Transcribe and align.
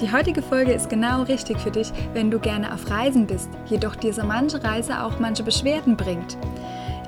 Die 0.00 0.10
heutige 0.10 0.40
Folge 0.40 0.72
ist 0.72 0.88
genau 0.88 1.24
richtig 1.24 1.58
für 1.58 1.70
dich, 1.70 1.92
wenn 2.14 2.30
du 2.30 2.38
gerne 2.38 2.72
auf 2.72 2.88
Reisen 2.88 3.26
bist, 3.26 3.50
jedoch 3.66 3.94
dir 3.94 4.14
so 4.14 4.24
manche 4.24 4.64
Reise 4.64 5.02
auch 5.02 5.18
manche 5.20 5.42
Beschwerden 5.42 5.94
bringt. 5.94 6.38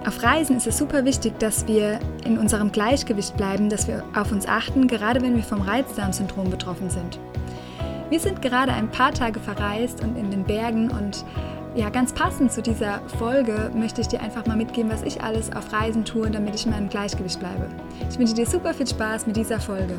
Auf 0.06 0.22
Reisen 0.22 0.58
ist 0.58 0.66
es 0.66 0.76
super 0.76 1.06
wichtig, 1.06 1.38
dass 1.38 1.66
wir 1.66 2.00
in 2.26 2.36
unserem 2.36 2.70
Gleichgewicht 2.70 3.34
bleiben, 3.38 3.70
dass 3.70 3.88
wir 3.88 4.04
auf 4.14 4.30
uns 4.30 4.46
achten, 4.46 4.88
gerade 4.88 5.22
wenn 5.22 5.36
wir 5.36 5.42
vom 5.42 5.62
Reizdarmsyndrom 5.62 6.50
betroffen 6.50 6.90
sind. 6.90 7.18
Wir 8.10 8.20
sind 8.20 8.42
gerade 8.42 8.72
ein 8.72 8.90
paar 8.90 9.14
Tage 9.14 9.40
verreist 9.40 10.02
und 10.04 10.18
in 10.18 10.30
den 10.30 10.44
Bergen 10.44 10.90
und 10.90 11.24
ja, 11.74 11.88
ganz 11.88 12.12
passend 12.12 12.52
zu 12.52 12.60
dieser 12.60 13.00
Folge 13.18 13.70
möchte 13.74 14.02
ich 14.02 14.08
dir 14.08 14.20
einfach 14.20 14.44
mal 14.44 14.58
mitgeben, 14.58 14.90
was 14.90 15.02
ich 15.02 15.22
alles 15.22 15.50
auf 15.56 15.72
Reisen 15.72 16.04
tue, 16.04 16.30
damit 16.30 16.54
ich 16.56 16.66
in 16.66 16.72
meinem 16.72 16.90
Gleichgewicht 16.90 17.40
bleibe. 17.40 17.68
Ich 18.10 18.18
wünsche 18.18 18.34
dir 18.34 18.44
super 18.44 18.74
viel 18.74 18.86
Spaß 18.86 19.26
mit 19.26 19.36
dieser 19.36 19.60
Folge. 19.60 19.94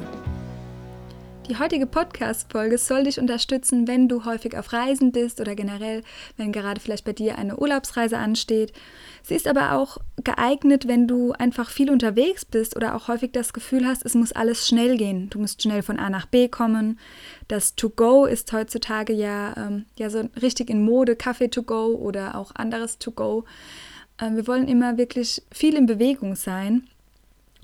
Die 1.50 1.60
heutige 1.60 1.86
Podcast-Folge 1.88 2.78
soll 2.78 3.04
dich 3.04 3.20
unterstützen, 3.20 3.86
wenn 3.86 4.08
du 4.08 4.24
häufig 4.24 4.58
auf 4.58 4.72
Reisen 4.72 5.12
bist 5.12 5.42
oder 5.42 5.56
generell, 5.56 6.02
wenn 6.38 6.54
gerade 6.54 6.80
vielleicht 6.80 7.04
bei 7.04 7.12
dir 7.12 7.38
eine 7.38 7.58
Urlaubsreise 7.58 8.18
ansteht. 8.18 8.72
Sie 9.24 9.36
ist 9.36 9.46
aber 9.46 9.74
auch 9.74 9.98
geeignet, 10.24 10.88
wenn 10.88 11.06
du 11.06 11.34
einfach 11.34 11.70
viel 11.70 11.92
unterwegs 11.92 12.46
bist 12.46 12.78
oder 12.78 12.96
auch 12.96 13.10
häufig 13.10 13.34
das 13.34 13.52
Gefühl 13.52 13.86
hast, 13.86 14.06
es 14.06 14.16
muss 14.16 14.32
alles 14.32 14.70
schnell 14.70 14.96
gehen. 14.96 15.30
Du 15.32 15.40
musst 15.40 15.62
schnell 15.62 15.84
von 15.84 16.00
A 16.00 16.10
nach 16.10 16.28
B 16.28 16.48
kommen. 16.48 16.98
Das 17.50 17.76
To-Go 17.76 18.26
ist 18.26 18.54
heutzutage 18.54 19.12
ja, 19.12 19.54
ähm, 19.58 19.86
ja 20.00 20.10
so 20.10 20.30
richtig 20.42 20.70
in 20.70 20.86
Mode, 20.86 21.18
Kaffee 21.18 21.50
To-Go 21.50 21.88
oder 21.96 22.36
auch 22.36 22.56
anderes 22.56 23.00
To-Go. 23.00 23.44
Ähm, 24.22 24.38
wir 24.38 24.48
wollen 24.48 24.70
immer 24.70 24.98
wirklich 24.98 25.42
viel 25.52 25.76
in 25.76 25.88
Bewegung 25.88 26.36
sein. 26.36 26.88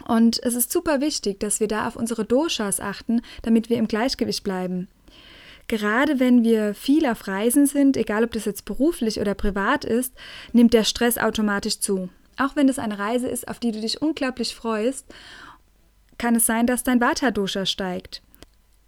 Und 0.08 0.42
es 0.44 0.56
ist 0.56 0.72
super 0.72 1.02
wichtig, 1.02 1.40
dass 1.40 1.60
wir 1.60 1.68
da 1.68 1.88
auf 1.88 1.96
unsere 1.96 2.26
Doshas 2.26 2.80
achten, 2.80 3.22
damit 3.42 3.70
wir 3.70 3.78
im 3.78 3.88
Gleichgewicht 3.88 4.44
bleiben. 4.44 4.88
Gerade 5.68 6.20
wenn 6.20 6.44
wir 6.44 6.74
viel 6.74 7.06
auf 7.06 7.28
Reisen 7.28 7.68
sind, 7.68 7.96
egal 7.96 8.24
ob 8.24 8.32
das 8.32 8.46
jetzt 8.46 8.66
beruflich 8.66 9.20
oder 9.20 9.36
privat 9.36 9.86
ist, 9.86 10.14
nimmt 10.52 10.74
der 10.74 10.84
Stress 10.84 11.18
automatisch 11.20 11.80
zu. 11.80 12.10
Auch 12.38 12.56
wenn 12.56 12.68
das 12.68 12.80
eine 12.80 12.98
Reise 12.98 13.28
ist, 13.28 13.48
auf 13.48 13.60
die 13.60 13.72
du 13.72 13.80
dich 13.80 14.02
unglaublich 14.02 14.56
freust, 14.56 15.06
kann 16.18 16.36
es 16.36 16.46
sein, 16.46 16.66
dass 16.66 16.84
dein 16.84 17.00
Vata-Dosha 17.00 17.66
steigt. 17.66 18.24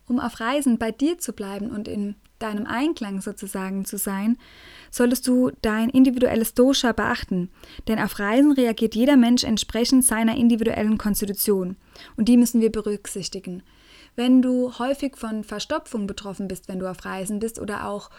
Um 0.07 0.19
auf 0.19 0.39
Reisen 0.39 0.79
bei 0.79 0.91
dir 0.91 1.19
zu 1.19 1.33
bleiben 1.33 1.69
und 1.69 1.87
in 1.87 2.15
deinem 2.41 2.65
Einklang 2.65 3.21
sozusagen 3.21 3.85
zu 3.85 3.97
sein, 3.97 4.37
solltest 4.89 5.27
du 5.27 5.51
dein 5.61 5.89
individuelles 5.89 6.53
Dosha 6.53 6.91
beachten, 6.91 7.49
denn 7.87 7.99
auf 7.99 8.19
Reisen 8.19 8.51
reagiert 8.51 8.95
jeder 8.95 9.17
Mensch 9.17 9.43
entsprechend 9.43 10.05
seiner 10.05 10.35
individuellen 10.35 10.97
Konstitution 10.97 11.77
und 12.17 12.27
die 12.27 12.37
müssen 12.37 12.61
wir 12.61 12.71
berücksichtigen. 12.71 13.63
Wenn 14.15 14.41
du 14.41 14.77
häufig 14.77 15.15
von 15.15 15.43
Verstopfung 15.43 16.07
betroffen 16.07 16.47
bist, 16.47 16.67
wenn 16.67 16.79
du 16.79 16.89
auf 16.89 17.05
Reisen 17.05 17.39
bist 17.39 17.59
oder 17.59 17.87
auch 17.87 18.09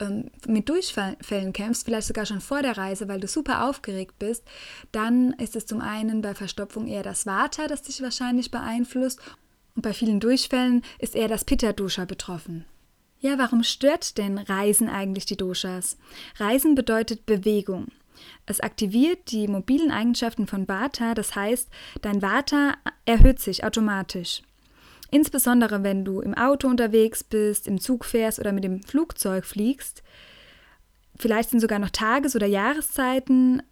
ähm, 0.00 0.30
mit 0.46 0.68
Durchfällen 0.68 1.52
kämpfst, 1.52 1.84
vielleicht 1.84 2.08
sogar 2.08 2.26
schon 2.26 2.40
vor 2.40 2.62
der 2.62 2.76
Reise, 2.76 3.08
weil 3.08 3.20
du 3.20 3.28
super 3.28 3.68
aufgeregt 3.68 4.18
bist, 4.18 4.44
dann 4.90 5.32
ist 5.34 5.54
es 5.54 5.66
zum 5.66 5.80
einen 5.80 6.20
bei 6.20 6.34
Verstopfung 6.34 6.88
eher 6.88 7.04
das 7.04 7.26
Vata, 7.26 7.68
das 7.68 7.82
dich 7.82 8.02
wahrscheinlich 8.02 8.50
beeinflusst 8.50 9.20
und 9.76 9.82
bei 9.82 9.92
vielen 9.92 10.20
Durchfällen 10.20 10.82
ist 10.98 11.14
eher 11.14 11.28
das 11.28 11.44
Pitta-Dosha 11.44 12.06
betroffen. 12.06 12.64
Ja, 13.18 13.38
warum 13.38 13.62
stört 13.62 14.18
denn 14.18 14.38
Reisen 14.38 14.88
eigentlich 14.88 15.24
die 15.24 15.36
Doshas? 15.36 15.96
Reisen 16.36 16.74
bedeutet 16.74 17.26
Bewegung. 17.26 17.88
Es 18.46 18.60
aktiviert 18.60 19.30
die 19.30 19.48
mobilen 19.48 19.90
Eigenschaften 19.90 20.46
von 20.46 20.68
Vata, 20.68 21.14
das 21.14 21.34
heißt, 21.34 21.68
dein 22.02 22.22
Vata 22.22 22.74
erhöht 23.04 23.40
sich 23.40 23.64
automatisch. 23.64 24.42
Insbesondere 25.10 25.82
wenn 25.82 26.04
du 26.04 26.20
im 26.20 26.34
Auto 26.34 26.68
unterwegs 26.68 27.22
bist, 27.22 27.66
im 27.66 27.80
Zug 27.80 28.04
fährst 28.04 28.38
oder 28.38 28.52
mit 28.52 28.64
dem 28.64 28.82
Flugzeug 28.82 29.44
fliegst. 29.44 30.02
Vielleicht 31.16 31.50
sind 31.50 31.60
sogar 31.60 31.78
noch 31.78 31.90
Tages- 31.90 32.36
oder 32.36 32.46
Jahreszeiten 32.46 33.62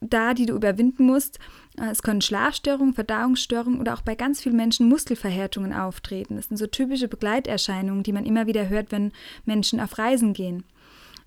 da, 0.00 0.34
die 0.34 0.46
du 0.46 0.54
überwinden 0.54 1.04
musst. 1.04 1.38
Äh, 1.80 1.90
es 1.90 2.02
können 2.02 2.20
Schlafstörungen, 2.20 2.94
Verdauungsstörungen 2.94 3.80
oder 3.80 3.94
auch 3.94 4.02
bei 4.02 4.14
ganz 4.14 4.40
vielen 4.40 4.56
Menschen 4.56 4.88
Muskelverhärtungen 4.88 5.72
auftreten. 5.72 6.36
Das 6.36 6.46
sind 6.46 6.56
so 6.56 6.66
typische 6.66 7.08
Begleiterscheinungen, 7.08 8.02
die 8.02 8.12
man 8.12 8.26
immer 8.26 8.46
wieder 8.46 8.68
hört, 8.68 8.92
wenn 8.92 9.12
Menschen 9.44 9.80
auf 9.80 9.98
Reisen 9.98 10.32
gehen. 10.32 10.64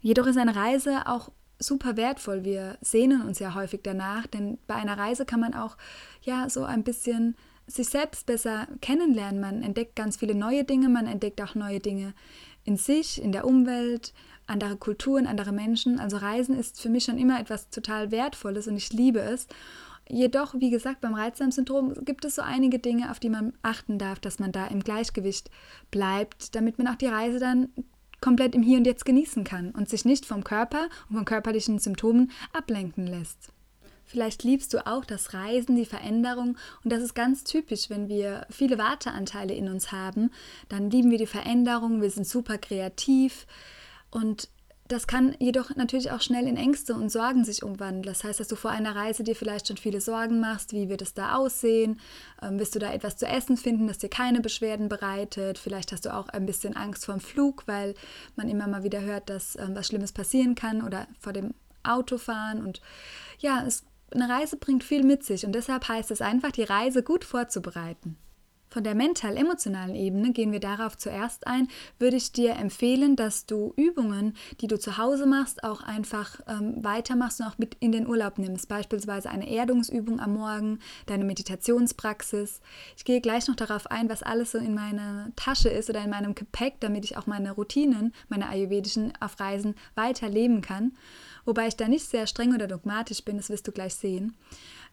Jedoch 0.01 0.27
ist 0.27 0.37
eine 0.37 0.55
Reise 0.55 1.07
auch 1.07 1.31
super 1.59 1.95
wertvoll. 1.95 2.43
Wir 2.43 2.77
sehnen 2.81 3.21
uns 3.21 3.39
ja 3.39 3.53
häufig 3.53 3.81
danach, 3.83 4.25
denn 4.27 4.57
bei 4.67 4.75
einer 4.75 4.97
Reise 4.97 5.25
kann 5.25 5.39
man 5.39 5.53
auch 5.53 5.77
ja 6.23 6.49
so 6.49 6.63
ein 6.63 6.83
bisschen 6.83 7.35
sich 7.67 7.87
selbst 7.87 8.25
besser 8.25 8.67
kennenlernen. 8.81 9.39
Man 9.39 9.61
entdeckt 9.61 9.95
ganz 9.95 10.17
viele 10.17 10.35
neue 10.35 10.63
Dinge, 10.63 10.89
man 10.89 11.07
entdeckt 11.07 11.41
auch 11.41 11.55
neue 11.55 11.79
Dinge 11.79 12.13
in 12.63 12.77
sich, 12.77 13.21
in 13.21 13.31
der 13.31 13.45
Umwelt, 13.45 14.13
andere 14.47 14.75
Kulturen, 14.75 15.27
andere 15.27 15.51
Menschen. 15.51 15.99
Also 15.99 16.17
Reisen 16.17 16.57
ist 16.57 16.81
für 16.81 16.89
mich 16.89 17.05
schon 17.05 17.17
immer 17.17 17.39
etwas 17.39 17.69
total 17.69 18.11
Wertvolles 18.11 18.67
und 18.67 18.75
ich 18.75 18.91
liebe 18.91 19.19
es. 19.19 19.47
Jedoch, 20.13 20.55
wie 20.57 20.69
gesagt, 20.69 20.99
beim 20.99 21.13
Reizdarmsyndrom 21.13 21.93
gibt 22.03 22.25
es 22.25 22.35
so 22.35 22.41
einige 22.41 22.79
Dinge, 22.79 23.11
auf 23.11 23.19
die 23.19 23.29
man 23.29 23.53
achten 23.61 23.97
darf, 23.97 24.19
dass 24.19 24.39
man 24.39 24.51
da 24.51 24.67
im 24.67 24.81
Gleichgewicht 24.81 25.49
bleibt, 25.89 26.53
damit 26.53 26.77
man 26.77 26.87
auch 26.89 26.95
die 26.95 27.07
Reise 27.07 27.39
dann 27.39 27.69
komplett 28.19 28.53
im 28.53 28.61
Hier 28.61 28.77
und 28.77 28.85
Jetzt 28.85 29.05
genießen 29.05 29.45
kann 29.45 29.71
und 29.71 29.87
sich 29.87 30.03
nicht 30.03 30.25
vom 30.25 30.43
Körper 30.43 30.89
und 31.07 31.15
von 31.15 31.23
körperlichen 31.23 31.79
Symptomen 31.79 32.31
ablenken 32.51 33.07
lässt. 33.07 33.53
Vielleicht 34.03 34.43
liebst 34.43 34.73
du 34.73 34.85
auch 34.85 35.05
das 35.05 35.33
Reisen, 35.33 35.77
die 35.77 35.85
Veränderung 35.85 36.57
und 36.83 36.91
das 36.91 37.01
ist 37.01 37.13
ganz 37.13 37.45
typisch, 37.45 37.89
wenn 37.89 38.09
wir 38.09 38.45
viele 38.49 38.77
Warteanteile 38.77 39.53
in 39.53 39.69
uns 39.69 39.93
haben, 39.93 40.31
dann 40.67 40.89
lieben 40.89 41.09
wir 41.09 41.19
die 41.19 41.25
Veränderung, 41.25 42.01
wir 42.01 42.09
sind 42.09 42.27
super 42.27 42.57
kreativ 42.57 43.47
und 44.09 44.49
das 44.91 45.07
kann 45.07 45.35
jedoch 45.39 45.75
natürlich 45.75 46.11
auch 46.11 46.21
schnell 46.21 46.47
in 46.47 46.57
Ängste 46.57 46.93
und 46.93 47.09
Sorgen 47.09 47.45
sich 47.45 47.63
umwandeln. 47.63 48.03
Das 48.03 48.23
heißt, 48.23 48.39
dass 48.39 48.49
du 48.49 48.55
vor 48.55 48.71
einer 48.71 48.95
Reise 48.95 49.23
dir 49.23 49.35
vielleicht 49.35 49.67
schon 49.67 49.77
viele 49.77 50.01
Sorgen 50.01 50.39
machst, 50.39 50.73
wie 50.73 50.89
wird 50.89 51.01
es 51.01 51.13
da 51.13 51.35
aussehen? 51.35 51.99
Ähm, 52.41 52.59
wirst 52.59 52.75
du 52.75 52.79
da 52.79 52.91
etwas 52.91 53.15
zu 53.15 53.25
essen 53.25 53.55
finden, 53.55 53.87
das 53.87 53.99
dir 53.99 54.09
keine 54.09 54.41
Beschwerden 54.41 54.89
bereitet? 54.89 55.57
Vielleicht 55.57 55.93
hast 55.93 56.05
du 56.05 56.13
auch 56.13 56.27
ein 56.29 56.45
bisschen 56.45 56.75
Angst 56.75 57.05
vor 57.05 57.15
dem 57.15 57.21
Flug, 57.21 57.63
weil 57.67 57.95
man 58.35 58.49
immer 58.49 58.67
mal 58.67 58.83
wieder 58.83 59.01
hört, 59.01 59.29
dass 59.29 59.55
ähm, 59.55 59.75
was 59.75 59.87
Schlimmes 59.87 60.11
passieren 60.11 60.55
kann 60.55 60.81
oder 60.81 61.07
vor 61.19 61.31
dem 61.31 61.53
Autofahren. 61.83 62.65
Und 62.65 62.81
ja, 63.39 63.63
es, 63.65 63.85
eine 64.11 64.27
Reise 64.27 64.57
bringt 64.57 64.83
viel 64.83 65.03
mit 65.03 65.23
sich 65.23 65.45
und 65.45 65.53
deshalb 65.53 65.87
heißt 65.87 66.11
es 66.11 66.21
einfach, 66.21 66.51
die 66.51 66.63
Reise 66.63 67.01
gut 67.01 67.23
vorzubereiten. 67.23 68.17
Von 68.71 68.85
der 68.85 68.95
mental-emotionalen 68.95 69.95
Ebene 69.95 70.31
gehen 70.31 70.53
wir 70.53 70.61
darauf 70.61 70.97
zuerst 70.97 71.45
ein, 71.45 71.67
würde 71.99 72.15
ich 72.15 72.31
dir 72.31 72.55
empfehlen, 72.55 73.17
dass 73.17 73.45
du 73.45 73.73
Übungen, 73.75 74.33
die 74.61 74.67
du 74.67 74.79
zu 74.79 74.97
Hause 74.97 75.25
machst, 75.25 75.65
auch 75.65 75.81
einfach 75.81 76.39
ähm, 76.47 76.81
weitermachst 76.81 77.41
und 77.41 77.47
auch 77.47 77.57
mit 77.57 77.75
in 77.81 77.91
den 77.91 78.07
Urlaub 78.07 78.37
nimmst. 78.37 78.69
Beispielsweise 78.69 79.29
eine 79.29 79.51
Erdungsübung 79.51 80.21
am 80.21 80.35
Morgen, 80.35 80.79
deine 81.05 81.25
Meditationspraxis. 81.25 82.61
Ich 82.95 83.03
gehe 83.03 83.19
gleich 83.19 83.49
noch 83.49 83.57
darauf 83.57 83.91
ein, 83.91 84.07
was 84.07 84.23
alles 84.23 84.51
so 84.53 84.57
in 84.57 84.73
meiner 84.73 85.33
Tasche 85.35 85.67
ist 85.67 85.89
oder 85.89 86.01
in 86.01 86.09
meinem 86.09 86.33
Gepäck, 86.33 86.75
damit 86.79 87.03
ich 87.03 87.17
auch 87.17 87.27
meine 87.27 87.51
Routinen, 87.51 88.13
meine 88.29 88.47
ayurvedischen 88.47 89.11
auf 89.19 89.37
Reisen 89.41 89.75
weiterleben 89.95 90.61
kann. 90.61 90.93
Wobei 91.43 91.67
ich 91.67 91.75
da 91.75 91.89
nicht 91.89 92.05
sehr 92.05 92.25
streng 92.25 92.53
oder 92.55 92.67
dogmatisch 92.67 93.25
bin, 93.25 93.35
das 93.35 93.49
wirst 93.49 93.67
du 93.67 93.73
gleich 93.73 93.95
sehen. 93.95 94.37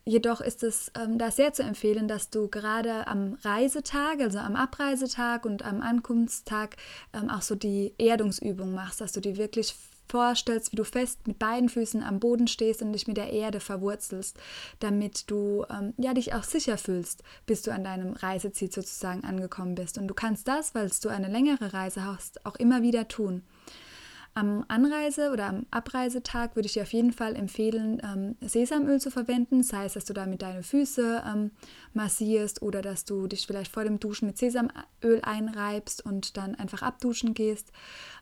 Jedoch 0.05 0.41
ist 0.41 0.63
es 0.63 0.91
ähm, 0.99 1.19
da 1.19 1.31
sehr 1.31 1.53
zu 1.53 1.63
empfehlen, 1.63 2.09
dass 2.09 2.31
du 2.31 2.49
gerade 2.49 3.07
am 3.07 3.37
Reisetag, 3.43 4.21
also 4.21 4.39
am 4.39 4.57
Abreisetag 4.57 5.45
und 5.45 5.63
am 5.65 5.83
Ankunftstag 5.83 6.77
ähm, 7.13 7.29
auch 7.29 7.43
so 7.43 7.55
die 7.55 7.93
Erdungsübung 7.99 8.73
machst, 8.73 9.01
dass 9.01 9.13
du 9.13 9.21
dir 9.21 9.37
wirklich 9.37 9.75
vorstellst, 10.09 10.73
wie 10.73 10.77
du 10.77 10.85
fest 10.85 11.27
mit 11.27 11.39
beiden 11.39 11.69
Füßen 11.69 12.03
am 12.03 12.21
Boden 12.21 12.49
stehst 12.49 12.83
und 12.83 12.93
dich 12.93 13.07
mit 13.07 13.17
der 13.17 13.33
Erde 13.33 13.61
verwurzelst, 13.61 14.39
damit 14.81 15.31
du 15.31 15.65
ähm, 15.71 15.95
ja 15.99 16.15
dich 16.15 16.35
auch 16.35 16.45
sicher 16.45 16.79
fühlst, 16.79 17.23
bis 17.47 17.63
du 17.63 17.71
an 17.71 17.85
deinem 17.85 18.15
Reiseziel 18.15 18.73
sozusagen 18.73 19.25
angekommen 19.25 19.75
bist. 19.75 19.99
Und 19.99 20.09
du 20.09 20.15
kannst 20.15 20.49
das, 20.49 20.75
weil 20.75 20.91
du 21.03 21.09
eine 21.11 21.29
längere 21.29 21.73
Reise 21.73 22.05
hast, 22.05 22.45
auch 22.47 22.57
immer 22.57 22.83
wieder 22.83 23.09
tun. 23.09 23.43
Am 24.39 24.65
Anreise- 24.69 25.33
oder 25.33 25.47
am 25.47 25.67
Abreisetag 25.73 26.55
würde 26.55 26.67
ich 26.67 26.75
dir 26.75 26.83
auf 26.83 26.93
jeden 26.93 27.13
Fall 27.13 27.35
empfehlen, 27.35 28.01
ähm, 28.05 28.37
Sesamöl 28.41 29.01
zu 29.01 29.11
verwenden, 29.11 29.65
sei 29.65 29.87
es, 29.87 29.95
dass 29.95 30.05
du 30.05 30.13
damit 30.13 30.43
deine 30.43 30.63
Füße 30.63 31.25
ähm, 31.27 31.51
massierst 31.95 32.63
oder 32.63 32.83
dass 32.83 33.05
du 33.05 33.27
dich 33.27 33.47
vielleicht 33.47 33.73
vor 33.73 33.85
dem 33.85 34.01
Duschen 34.01 34.27
mit 34.27 34.39
Sesamöl 34.39 35.21
einreibst 35.23 36.05
und 36.05 36.37
dann 36.37 36.55
einfach 36.55 36.83
abduschen 36.83 37.35
gehst. 37.35 37.73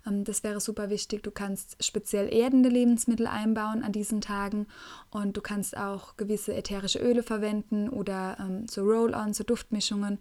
Ähm, 0.07 0.25
das 0.25 0.43
wäre 0.45 0.61
super 0.61 0.91
wichtig. 0.91 1.23
Du 1.23 1.31
kannst 1.31 1.83
speziell 1.85 2.33
erdende 2.33 2.69
Lebensmittel 2.69 3.27
einbauen 3.27 3.83
an 3.83 3.93
diesen 3.93 4.21
Tagen 4.21 4.67
und 5.11 5.37
du 5.37 5.41
kannst 5.41 5.77
auch 5.77 6.17
gewisse 6.17 6.55
ätherische 6.55 6.99
Öle 6.99 7.23
verwenden 7.23 7.89
oder 7.89 8.37
ähm, 8.41 8.67
so 8.69 8.83
Roll-ons, 8.83 9.39
so 9.39 9.45
Duftmischungen. 9.45 10.19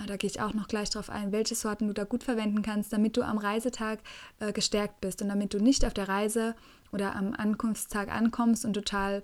Äh, 0.00 0.06
da 0.06 0.16
gehe 0.16 0.30
ich 0.30 0.40
auch 0.40 0.54
noch 0.54 0.68
gleich 0.68 0.90
darauf 0.90 1.10
ein, 1.10 1.32
welche 1.32 1.54
Sorten 1.54 1.86
du 1.88 1.94
da 1.94 2.04
gut 2.04 2.24
verwenden 2.24 2.62
kannst, 2.62 2.92
damit 2.92 3.16
du 3.16 3.22
am 3.22 3.38
Reisetag 3.38 4.00
äh, 4.40 4.52
gestärkt 4.52 5.00
bist 5.00 5.22
und 5.22 5.28
damit 5.28 5.54
du 5.54 5.58
nicht 5.58 5.84
auf 5.84 5.94
der 5.94 6.08
Reise 6.08 6.54
oder 6.92 7.16
am 7.16 7.34
Ankunftstag 7.34 8.14
ankommst 8.14 8.64
und 8.64 8.74
total 8.74 9.22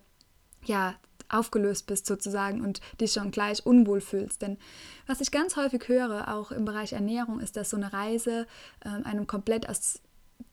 ja, 0.65 0.95
aufgelöst 1.31 1.87
bist 1.87 2.07
sozusagen 2.07 2.61
und 2.61 2.81
dich 3.01 3.13
schon 3.13 3.31
gleich 3.31 3.65
unwohl 3.65 4.01
fühlst. 4.01 4.43
Denn 4.43 4.59
was 5.07 5.21
ich 5.21 5.31
ganz 5.31 5.57
häufig 5.57 5.89
höre, 5.89 6.35
auch 6.35 6.51
im 6.51 6.65
Bereich 6.65 6.93
Ernährung, 6.93 7.41
ist, 7.41 7.57
dass 7.57 7.71
so 7.71 7.77
eine 7.77 7.93
Reise 7.93 8.47
äh, 8.81 8.89
einem 8.89 9.27
komplett 9.27 9.69
aus 9.69 10.01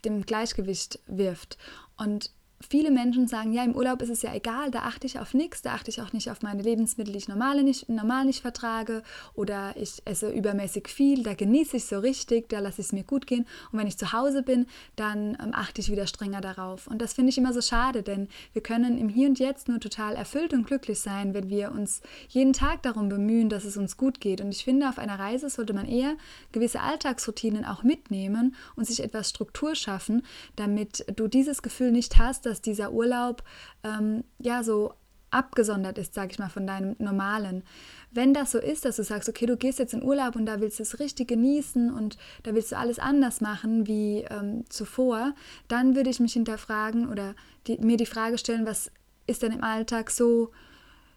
dem 0.06 0.26
Gleichgewicht 0.26 1.00
wirft. 1.08 1.58
Und 1.98 2.32
viele 2.70 2.92
Menschen 2.92 3.28
sagen, 3.28 3.54
ja, 3.54 3.64
im 3.64 3.76
Urlaub 3.76 4.02
ist 4.02 4.10
es 4.10 4.22
ja 4.22 4.34
egal, 4.34 4.72
da 4.72 4.80
achte 4.80 5.06
ich 5.06 5.20
auf 5.20 5.34
nichts, 5.34 5.62
da 5.62 5.74
achte 5.74 5.92
ich 5.92 6.02
auch 6.02 6.14
nicht 6.14 6.32
auf 6.32 6.42
meine 6.42 6.62
Lebensmittel, 6.62 7.12
die 7.12 7.20
ich 7.20 7.28
normal 7.28 7.62
nicht, 7.64 7.88
normal 7.88 8.26
nicht 8.26 8.42
vertrage 8.42 9.04
oder 9.36 9.76
ich 9.78 10.02
esse 10.06 10.30
übermäßig 10.30 10.88
viel, 10.88 11.24
da 11.24 11.34
genieße 11.34 11.78
ich 11.78 11.86
so 11.86 12.00
richtig, 12.00 12.50
da 12.50 12.60
lasse 12.60 12.82
ich 12.82 12.88
es 12.88 12.94
mir 12.94 13.04
gut 13.04 13.28
gehen 13.28 13.46
und 13.72 13.80
wenn 13.80 13.88
ich 13.88 13.98
zu 13.98 14.12
Hause 14.12 14.42
bin, 14.42 14.66
dann 14.96 15.38
ähm, 15.42 15.52
achte 15.54 15.82
ich 15.82 15.92
wieder 15.92 16.08
strenger 16.08 16.42
darauf. 16.42 16.88
Und 16.88 17.02
das 17.02 17.14
finde 17.14 17.30
ich 17.30 17.38
immer 17.38 17.54
so 17.54 17.62
schade, 17.62 18.02
denn 18.02 18.28
wir 18.54 18.62
können 18.62 18.98
im 18.98 19.10
Hier 19.10 19.30
und 19.30 19.40
Jetzt 19.40 19.68
nur 19.68 19.80
total 19.80 20.16
erfüllt 20.16 20.54
und 20.54 20.66
glücklich 20.66 21.00
sein, 21.00 21.34
wenn 21.34 21.50
wir 21.50 21.72
uns 21.72 22.02
jeden 22.30 22.54
Tag 22.54 22.82
darum 22.82 23.10
bemühen, 23.10 23.50
dass 23.50 23.66
es 23.66 23.78
uns 23.78 23.98
gut 23.98 24.20
geht. 24.20 24.42
Und 24.42 24.50
ich 24.50 24.64
finde, 24.64 24.90
auf 24.90 24.98
einer 24.98 25.20
Reise 25.20 25.50
sollte 25.50 25.74
man 25.74 25.86
eher 25.86 26.16
gewisse 26.52 26.82
Alltagsroutinen 26.82 27.66
auch 27.66 27.84
mitnehmen 27.84 28.56
und 28.76 28.86
sich 28.88 29.04
etwas 29.04 29.30
Struktur 29.30 29.76
schaffen, 29.76 30.24
damit 30.56 31.06
du 31.16 31.28
dieses 31.28 31.62
Gefühl 31.62 31.92
nicht 31.92 32.18
hast, 32.18 32.47
dass 32.48 32.62
dieser 32.62 32.92
Urlaub 32.92 33.44
ähm, 33.84 34.24
ja 34.40 34.64
so 34.64 34.94
abgesondert 35.30 35.98
ist, 35.98 36.14
sage 36.14 36.32
ich 36.32 36.40
mal, 36.40 36.50
von 36.50 36.66
deinem 36.66 36.96
normalen. 37.00 37.64
Wenn 38.12 38.34
das 38.34 38.52
so 38.52 38.60
ist, 38.60 38.86
dass 38.86 38.96
du 38.96 39.04
sagst, 39.04 39.28
okay, 39.28 39.46
du 39.46 39.58
gehst 39.58 39.80
jetzt 39.80 39.94
in 39.94 40.04
Urlaub 40.04 40.36
und 40.36 40.46
da 40.46 40.62
willst 40.62 40.80
du 40.80 40.84
es 40.84 41.00
richtig 41.00 41.28
genießen 41.28 41.92
und 41.94 42.18
da 42.44 42.54
willst 42.54 42.72
du 42.72 42.78
alles 42.78 42.98
anders 43.00 43.42
machen 43.42 43.88
wie 43.88 44.26
ähm, 44.30 44.64
zuvor, 44.70 45.36
dann 45.68 45.96
würde 45.96 46.10
ich 46.10 46.20
mich 46.20 46.34
hinterfragen 46.34 47.10
oder 47.10 47.36
die, 47.68 47.78
mir 47.80 47.98
die 47.98 48.06
Frage 48.06 48.38
stellen, 48.38 48.66
was 48.66 48.90
ist 49.28 49.44
denn 49.44 49.52
im 49.52 49.64
Alltag 49.64 50.12
so 50.12 50.52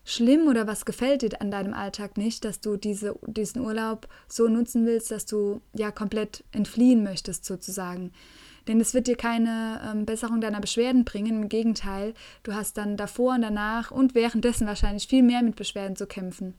schlimm 0.04 0.48
oder 0.48 0.66
was 0.66 0.84
gefällt 0.84 1.22
dir 1.22 1.40
an 1.40 1.50
deinem 1.50 1.74
Alltag 1.74 2.16
nicht, 2.16 2.44
dass 2.44 2.60
du 2.60 2.76
diese, 2.76 3.14
diesen 3.26 3.62
Urlaub 3.62 4.08
so 4.28 4.48
nutzen 4.48 4.86
willst, 4.86 5.10
dass 5.12 5.26
du 5.26 5.60
ja 5.72 5.92
komplett 5.92 6.42
entfliehen 6.50 7.04
möchtest 7.04 7.44
sozusagen. 7.44 8.12
Denn 8.70 8.80
es 8.80 8.94
wird 8.94 9.08
dir 9.08 9.16
keine 9.16 9.80
ähm, 9.84 10.06
Besserung 10.06 10.40
deiner 10.40 10.60
Beschwerden 10.60 11.04
bringen. 11.04 11.42
Im 11.42 11.48
Gegenteil, 11.48 12.14
du 12.44 12.54
hast 12.54 12.78
dann 12.78 12.96
davor 12.96 13.34
und 13.34 13.42
danach 13.42 13.90
und 13.90 14.14
währenddessen 14.14 14.64
wahrscheinlich 14.64 15.08
viel 15.08 15.24
mehr 15.24 15.42
mit 15.42 15.56
Beschwerden 15.56 15.96
zu 15.96 16.06
kämpfen. 16.06 16.54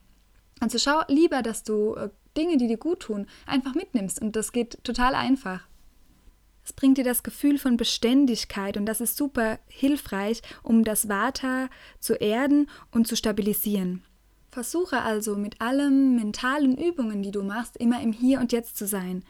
Also 0.59 0.77
schau 0.77 1.03
lieber, 1.07 1.41
dass 1.41 1.63
du 1.63 1.95
äh, 1.95 2.09
Dinge, 2.35 2.57
die 2.57 2.67
dir 2.67 2.75
gut 2.75 2.99
tun, 2.99 3.27
einfach 3.45 3.75
mitnimmst. 3.75 4.21
Und 4.21 4.35
das 4.35 4.51
geht 4.51 4.83
total 4.83 5.15
einfach. 5.15 5.61
Es 6.65 6.73
bringt 6.73 6.97
dir 6.97 7.05
das 7.05 7.23
Gefühl 7.23 7.57
von 7.57 7.77
Beständigkeit 7.77 8.75
und 8.75 8.85
das 8.87 8.99
ist 8.99 9.15
super 9.15 9.59
hilfreich, 9.69 10.41
um 10.63 10.83
das 10.83 11.07
Vata 11.07 11.69
zu 12.01 12.15
erden 12.15 12.69
und 12.91 13.07
zu 13.07 13.15
stabilisieren. 13.15 14.03
Versuche 14.49 15.01
also 15.01 15.37
mit 15.37 15.61
allen 15.61 16.17
mentalen 16.17 16.77
Übungen, 16.77 17.23
die 17.23 17.31
du 17.31 17.41
machst, 17.41 17.77
immer 17.77 18.01
im 18.01 18.11
Hier 18.11 18.41
und 18.41 18.51
Jetzt 18.51 18.75
zu 18.75 18.85
sein. 18.85 19.23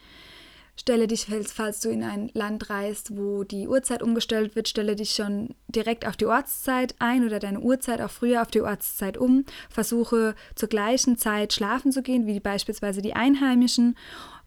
Stelle 0.82 1.06
dich, 1.06 1.28
falls 1.46 1.80
du 1.82 1.90
in 1.90 2.04
ein 2.04 2.32
Land 2.34 2.72
reist, 2.72 3.16
wo 3.16 3.44
die 3.44 3.68
Uhrzeit 3.68 4.02
umgestellt 4.02 4.56
wird, 4.56 4.68
stelle 4.68 4.96
dich 4.96 5.12
schon 5.12 5.54
direkt 5.68 6.08
auf 6.08 6.18
die 6.18 6.26
Ortszeit 6.26 6.96
ein 6.98 7.24
oder 7.24 7.38
deine 7.38 7.60
Uhrzeit 7.60 8.02
auch 8.02 8.10
früher 8.10 8.42
auf 8.42 8.48
die 8.48 8.62
Ortszeit 8.62 9.16
um. 9.16 9.46
Versuche 9.70 10.34
zur 10.56 10.70
gleichen 10.70 11.20
Zeit 11.20 11.54
schlafen 11.54 11.92
zu 11.92 12.02
gehen, 12.02 12.26
wie 12.26 12.40
beispielsweise 12.40 13.04
die 13.04 13.14
Einheimischen 13.14 13.96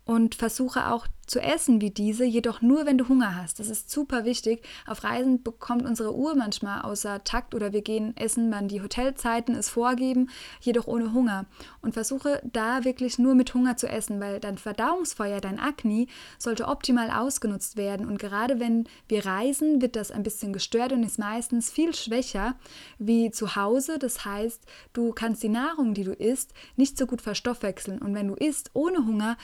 und 0.04 0.34
versuche 0.34 0.90
auch 0.90 1.06
zu 1.26 1.40
essen 1.40 1.80
wie 1.80 1.90
diese, 1.90 2.24
jedoch 2.24 2.60
nur, 2.60 2.84
wenn 2.86 2.98
du 2.98 3.08
Hunger 3.08 3.36
hast. 3.36 3.58
Das 3.58 3.68
ist 3.68 3.90
super 3.90 4.24
wichtig. 4.24 4.62
Auf 4.86 5.04
Reisen 5.04 5.42
bekommt 5.42 5.84
unsere 5.84 6.14
Uhr 6.14 6.34
manchmal 6.34 6.82
außer 6.82 7.24
Takt 7.24 7.54
oder 7.54 7.72
wir 7.72 7.82
gehen 7.82 8.16
essen, 8.16 8.50
wann 8.52 8.68
die 8.68 8.82
Hotelzeiten 8.82 9.54
es 9.54 9.70
vorgeben, 9.70 10.28
jedoch 10.60 10.86
ohne 10.86 11.12
Hunger. 11.12 11.46
Und 11.80 11.94
versuche 11.94 12.42
da 12.44 12.84
wirklich 12.84 13.18
nur 13.18 13.34
mit 13.34 13.54
Hunger 13.54 13.76
zu 13.76 13.88
essen, 13.88 14.20
weil 14.20 14.40
dein 14.40 14.58
Verdauungsfeuer, 14.58 15.40
dein 15.40 15.58
Akne, 15.58 16.06
sollte 16.38 16.68
optimal 16.68 17.10
ausgenutzt 17.10 17.76
werden. 17.76 18.06
Und 18.06 18.18
gerade 18.18 18.60
wenn 18.60 18.84
wir 19.08 19.24
reisen, 19.24 19.80
wird 19.80 19.96
das 19.96 20.10
ein 20.10 20.22
bisschen 20.22 20.52
gestört 20.52 20.92
und 20.92 21.02
ist 21.02 21.18
meistens 21.18 21.70
viel 21.70 21.94
schwächer 21.94 22.56
wie 22.98 23.30
zu 23.30 23.56
Hause. 23.56 23.98
Das 23.98 24.24
heißt, 24.24 24.62
du 24.92 25.12
kannst 25.12 25.42
die 25.42 25.48
Nahrung, 25.48 25.94
die 25.94 26.04
du 26.04 26.12
isst, 26.12 26.52
nicht 26.76 26.98
so 26.98 27.06
gut 27.06 27.22
verstoffwechseln. 27.22 28.00
Und 28.00 28.14
wenn 28.14 28.28
du 28.28 28.34
isst 28.34 28.70
ohne 28.74 29.06
Hunger, 29.06 29.36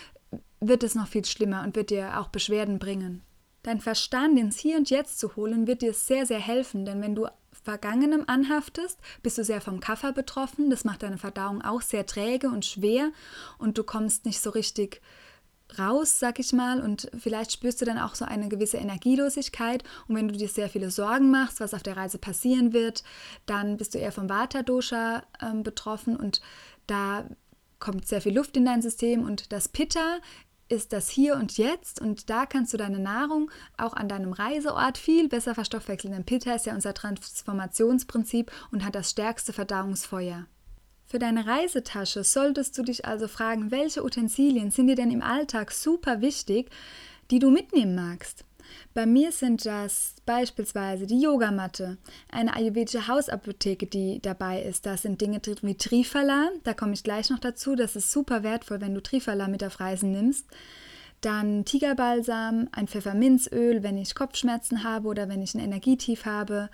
wird 0.61 0.83
es 0.83 0.95
noch 0.95 1.09
viel 1.09 1.25
schlimmer 1.25 1.63
und 1.65 1.77
wird 1.77 1.91
dir 1.91 2.21
auch 2.21 2.29
Beschwerden 2.29 2.79
bringen. 2.79 3.23
Dein 3.63 3.81
Verstand 3.81 4.39
ins 4.39 4.59
Hier 4.59 4.77
und 4.77 4.89
Jetzt 4.89 5.19
zu 5.19 5.37
holen, 5.37 5.67
wird 5.67 5.83
dir 5.83 5.93
sehr, 5.93 6.25
sehr 6.25 6.39
helfen, 6.39 6.85
denn 6.85 7.03
wenn 7.03 7.15
du 7.15 7.27
Vergangenem 7.63 8.25
anhaftest, 8.27 8.99
bist 9.23 9.37
du 9.37 9.45
sehr 9.45 9.61
vom 9.61 9.81
Kaffer 9.81 10.13
betroffen. 10.13 10.71
Das 10.71 10.85
macht 10.85 11.03
deine 11.03 11.19
Verdauung 11.19 11.61
auch 11.63 11.83
sehr 11.83 12.07
träge 12.07 12.49
und 12.49 12.65
schwer 12.65 13.11
und 13.59 13.77
du 13.77 13.85
kommst 13.85 14.25
nicht 14.25 14.41
so 14.41 14.51
richtig 14.51 15.03
raus, 15.79 16.19
sag 16.19 16.39
ich 16.39 16.53
mal, 16.53 16.81
und 16.81 17.11
vielleicht 17.19 17.53
spürst 17.53 17.81
du 17.81 17.85
dann 17.85 17.99
auch 17.99 18.15
so 18.15 18.25
eine 18.25 18.49
gewisse 18.49 18.79
Energielosigkeit. 18.79 19.85
Und 20.09 20.17
wenn 20.17 20.29
du 20.29 20.37
dir 20.37 20.49
sehr 20.49 20.69
viele 20.69 20.91
Sorgen 20.91 21.31
machst, 21.31 21.61
was 21.61 21.75
auf 21.75 21.83
der 21.83 21.97
Reise 21.97 22.19
passieren 22.19 22.73
wird, 22.73 23.05
dann 23.47 23.77
bist 23.77 23.95
du 23.95 23.99
eher 23.99 24.11
vom 24.11 24.29
Vata-Dosha 24.29 25.23
äh, 25.41 25.55
betroffen 25.63 26.17
und 26.17 26.41
da 26.87 27.25
kommt 27.79 28.07
sehr 28.07 28.21
viel 28.21 28.35
Luft 28.35 28.57
in 28.57 28.65
dein 28.65 28.83
System 28.83 29.25
und 29.25 29.53
das 29.53 29.69
Pitta 29.69 30.19
ist 30.71 30.93
das 30.93 31.11
Hier 31.11 31.35
und 31.35 31.59
Jetzt 31.59 32.01
und 32.01 32.31
da 32.31 32.47
kannst 32.47 32.73
du 32.73 32.77
deine 32.77 33.01
Nahrung 33.01 33.51
auch 33.77 33.93
an 33.93 34.09
deinem 34.09 34.33
Reiseort 34.33 34.99
viel 34.99 35.29
besser 35.29 35.55
verstoffwechseln. 35.55 36.13
Denn 36.13 36.25
Pitta 36.25 36.55
ist 36.55 36.67
ja 36.67 36.75
unser 36.75 36.95
Transformationsprinzip 36.95 38.51
und 38.71 38.85
hat 38.85 38.95
das 38.95 39.11
stärkste 39.11 39.53
Verdauungsfeuer. 39.53 40.47
Für 41.07 41.19
deine 41.19 41.47
Reisetasche 41.47 42.23
solltest 42.23 42.79
du 42.79 42.85
dich 42.85 43.05
also 43.05 43.27
fragen, 43.27 43.73
welche 43.73 44.05
Utensilien 44.05 44.71
sind 44.71 44.87
dir 44.87 44.95
denn 44.95 45.11
im 45.11 45.23
Alltag 45.23 45.73
super 45.73 46.21
wichtig, 46.21 46.71
die 47.33 47.41
du 47.41 47.51
mitnehmen 47.51 47.97
magst. 47.97 48.45
Bei 48.95 49.07
mir 49.07 49.33
sind 49.33 49.67
das 49.67 50.15
beispielsweise 50.27 51.07
die 51.07 51.21
Yogamatte, 51.21 51.99
eine 52.31 52.55
ayurvedische 52.55 53.09
Hausapotheke, 53.09 53.87
die 53.87 54.21
dabei 54.21 54.63
ist. 54.63 54.87
Da 54.87 54.97
sind 54.97 55.21
Dinge 55.21 55.41
drin 55.41 55.57
wie 55.63 55.77
Trifala, 55.77 56.51
da 56.65 56.75
komme 56.75 56.95
ich 56.95 57.03
gleich 57.03 57.31
noch 57.31 57.39
dazu. 57.39 57.75
Das 57.75 57.97
ist 57.97 58.11
super 58.11 58.43
wertvoll, 58.43 58.81
wenn 58.81 58.95
du 58.95 59.03
Trifala 59.03 59.49
mit 59.49 59.65
auf 59.65 59.81
Reisen 59.81 60.13
nimmst. 60.13 60.47
Dann 61.21 61.65
Tigerbalsam, 61.65 62.69
ein 62.73 62.89
Pfefferminzöl, 62.89 63.83
wenn 63.83 63.99
ich 63.99 64.15
Kopfschmerzen 64.15 64.85
habe 64.85 65.09
oder 65.09 65.29
wenn 65.29 65.43
ich 65.43 65.55
ein 65.55 65.61
Energietief 65.61 66.25
habe. 66.25 66.71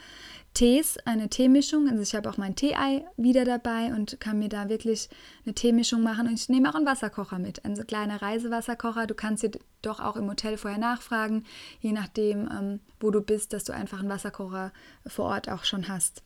Tees, 0.55 0.97
eine 1.05 1.29
Teemischung. 1.29 1.89
Also 1.89 2.03
ich 2.03 2.15
habe 2.15 2.31
auch 2.31 2.39
mein 2.39 2.55
Tee-Ei 2.55 3.05
wieder 3.17 3.45
dabei 3.45 3.93
und 3.95 4.19
kann 4.21 4.39
mir 4.39 4.49
da 4.49 4.69
wirklich 4.69 5.11
eine 5.45 5.55
Teemischung 5.55 6.03
machen. 6.03 6.29
Und 6.29 6.35
ich 6.35 6.49
nehme 6.49 6.71
auch 6.71 6.77
einen 6.77 6.87
Wasserkocher 6.87 7.39
mit, 7.39 7.65
ein 7.65 7.75
kleiner 7.87 8.23
Reisewasserkocher. 8.23 9.07
Du 9.07 9.15
kannst 9.15 9.43
dir 9.43 9.51
doch 9.83 10.01
auch 10.01 10.17
im 10.17 10.31
Hotel 10.31 10.57
vorher 10.57 10.79
nachfragen, 10.79 11.45
je 11.81 11.93
nachdem, 11.93 12.49
ähm, 12.51 12.81
wo 13.01 13.11
du 13.11 13.21
bist, 13.21 13.53
dass 13.53 13.65
du 13.65 13.75
einfach 13.75 13.99
einen 13.99 14.09
Wasserkocher 14.09 14.73
vor 15.07 15.27
Ort 15.27 15.51
auch 15.51 15.65
schon 15.65 15.89
hast. 15.89 16.23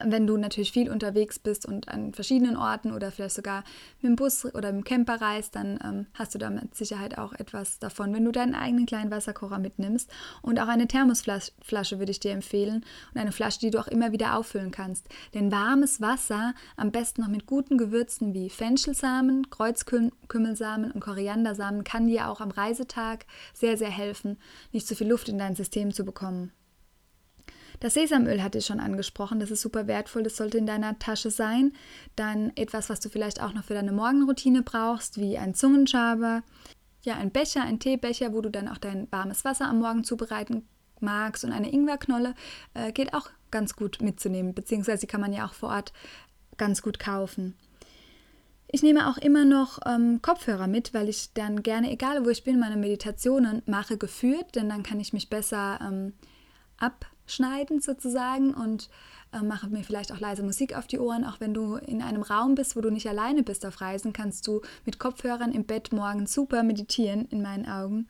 Wenn 0.00 0.26
du 0.26 0.36
natürlich 0.36 0.70
viel 0.70 0.90
unterwegs 0.90 1.38
bist 1.38 1.66
und 1.66 1.88
an 1.88 2.12
verschiedenen 2.14 2.56
Orten 2.56 2.92
oder 2.92 3.10
vielleicht 3.10 3.34
sogar 3.34 3.64
mit 4.00 4.10
dem 4.10 4.16
Bus 4.16 4.44
oder 4.44 4.72
mit 4.72 4.82
dem 4.82 4.84
Camper 4.84 5.20
reist, 5.20 5.56
dann 5.56 5.78
ähm, 5.84 6.06
hast 6.14 6.34
du 6.34 6.38
da 6.38 6.50
mit 6.50 6.74
Sicherheit 6.74 7.18
auch 7.18 7.32
etwas 7.32 7.78
davon, 7.78 8.14
wenn 8.14 8.24
du 8.24 8.30
deinen 8.30 8.54
eigenen 8.54 8.86
kleinen 8.86 9.10
Wasserkocher 9.10 9.58
mitnimmst. 9.58 10.10
Und 10.40 10.60
auch 10.60 10.68
eine 10.68 10.86
Thermosflasche 10.86 11.98
würde 11.98 12.12
ich 12.12 12.20
dir 12.20 12.32
empfehlen 12.32 12.84
und 13.12 13.20
eine 13.20 13.32
Flasche, 13.32 13.58
die 13.60 13.70
du 13.70 13.80
auch 13.80 13.88
immer 13.88 14.12
wieder 14.12 14.36
auffüllen 14.36 14.70
kannst. 14.70 15.08
Denn 15.34 15.50
warmes 15.50 16.00
Wasser, 16.00 16.54
am 16.76 16.92
besten 16.92 17.22
noch 17.22 17.28
mit 17.28 17.46
guten 17.46 17.76
Gewürzen 17.76 18.34
wie 18.34 18.50
Fenchelsamen, 18.50 19.50
Kreuzkümmelsamen 19.50 20.92
und 20.92 21.00
Koriandersamen, 21.00 21.82
kann 21.82 22.06
dir 22.06 22.28
auch 22.28 22.40
am 22.40 22.50
Reisetag 22.50 23.26
sehr, 23.52 23.76
sehr 23.76 23.90
helfen, 23.90 24.38
nicht 24.72 24.86
zu 24.86 24.94
viel 24.94 25.08
Luft 25.08 25.28
in 25.28 25.38
dein 25.38 25.56
System 25.56 25.92
zu 25.92 26.04
bekommen. 26.04 26.52
Das 27.80 27.94
Sesamöl 27.94 28.42
hatte 28.42 28.58
ich 28.58 28.66
schon 28.66 28.80
angesprochen, 28.80 29.38
das 29.38 29.50
ist 29.50 29.62
super 29.62 29.86
wertvoll, 29.86 30.22
das 30.24 30.36
sollte 30.36 30.58
in 30.58 30.66
deiner 30.66 30.98
Tasche 30.98 31.30
sein. 31.30 31.72
Dann 32.16 32.52
etwas, 32.56 32.90
was 32.90 33.00
du 33.00 33.08
vielleicht 33.08 33.40
auch 33.40 33.52
noch 33.52 33.64
für 33.64 33.74
deine 33.74 33.92
Morgenroutine 33.92 34.62
brauchst, 34.62 35.18
wie 35.18 35.38
ein 35.38 35.54
Zungenschaber. 35.54 36.42
ja, 37.02 37.14
ein 37.14 37.30
Becher, 37.30 37.62
ein 37.62 37.78
Teebecher, 37.78 38.32
wo 38.32 38.40
du 38.40 38.50
dann 38.50 38.68
auch 38.68 38.78
dein 38.78 39.10
warmes 39.12 39.44
Wasser 39.44 39.66
am 39.68 39.78
Morgen 39.78 40.04
zubereiten 40.04 40.66
magst 41.00 41.44
und 41.44 41.52
eine 41.52 41.72
Ingwerknolle 41.72 42.34
äh, 42.74 42.92
geht 42.92 43.14
auch 43.14 43.30
ganz 43.50 43.76
gut 43.76 44.02
mitzunehmen, 44.02 44.52
beziehungsweise 44.54 45.06
kann 45.06 45.20
man 45.20 45.32
ja 45.32 45.46
auch 45.46 45.54
vor 45.54 45.70
Ort 45.70 45.92
ganz 46.56 46.82
gut 46.82 46.98
kaufen. 46.98 47.56
Ich 48.70 48.82
nehme 48.82 49.08
auch 49.08 49.16
immer 49.16 49.46
noch 49.46 49.78
ähm, 49.86 50.20
Kopfhörer 50.20 50.66
mit, 50.66 50.92
weil 50.92 51.08
ich 51.08 51.32
dann 51.32 51.62
gerne, 51.62 51.90
egal 51.90 52.24
wo 52.26 52.28
ich 52.28 52.44
bin, 52.44 52.58
meine 52.58 52.76
Meditationen 52.76 53.62
mache 53.64 53.96
geführt, 53.96 54.56
denn 54.56 54.68
dann 54.68 54.82
kann 54.82 55.00
ich 55.00 55.14
mich 55.14 55.30
besser 55.30 55.78
ähm, 55.80 56.12
abschneiden 57.28 57.80
sozusagen 57.80 58.54
und 58.54 58.88
äh, 59.34 59.42
mache 59.42 59.68
mir 59.68 59.84
vielleicht 59.84 60.12
auch 60.12 60.18
leise 60.18 60.42
Musik 60.42 60.74
auf 60.74 60.86
die 60.86 60.98
Ohren. 60.98 61.26
Auch 61.26 61.40
wenn 61.40 61.52
du 61.52 61.76
in 61.76 62.00
einem 62.00 62.22
Raum 62.22 62.54
bist, 62.54 62.74
wo 62.74 62.80
du 62.80 62.90
nicht 62.90 63.06
alleine 63.06 63.42
bist 63.42 63.66
auf 63.66 63.82
Reisen, 63.82 64.14
kannst 64.14 64.46
du 64.46 64.62
mit 64.86 64.98
Kopfhörern 64.98 65.52
im 65.52 65.64
Bett 65.64 65.92
morgens 65.92 66.32
super 66.32 66.62
meditieren, 66.62 67.26
in 67.26 67.42
meinen 67.42 67.66
Augen. 67.66 68.08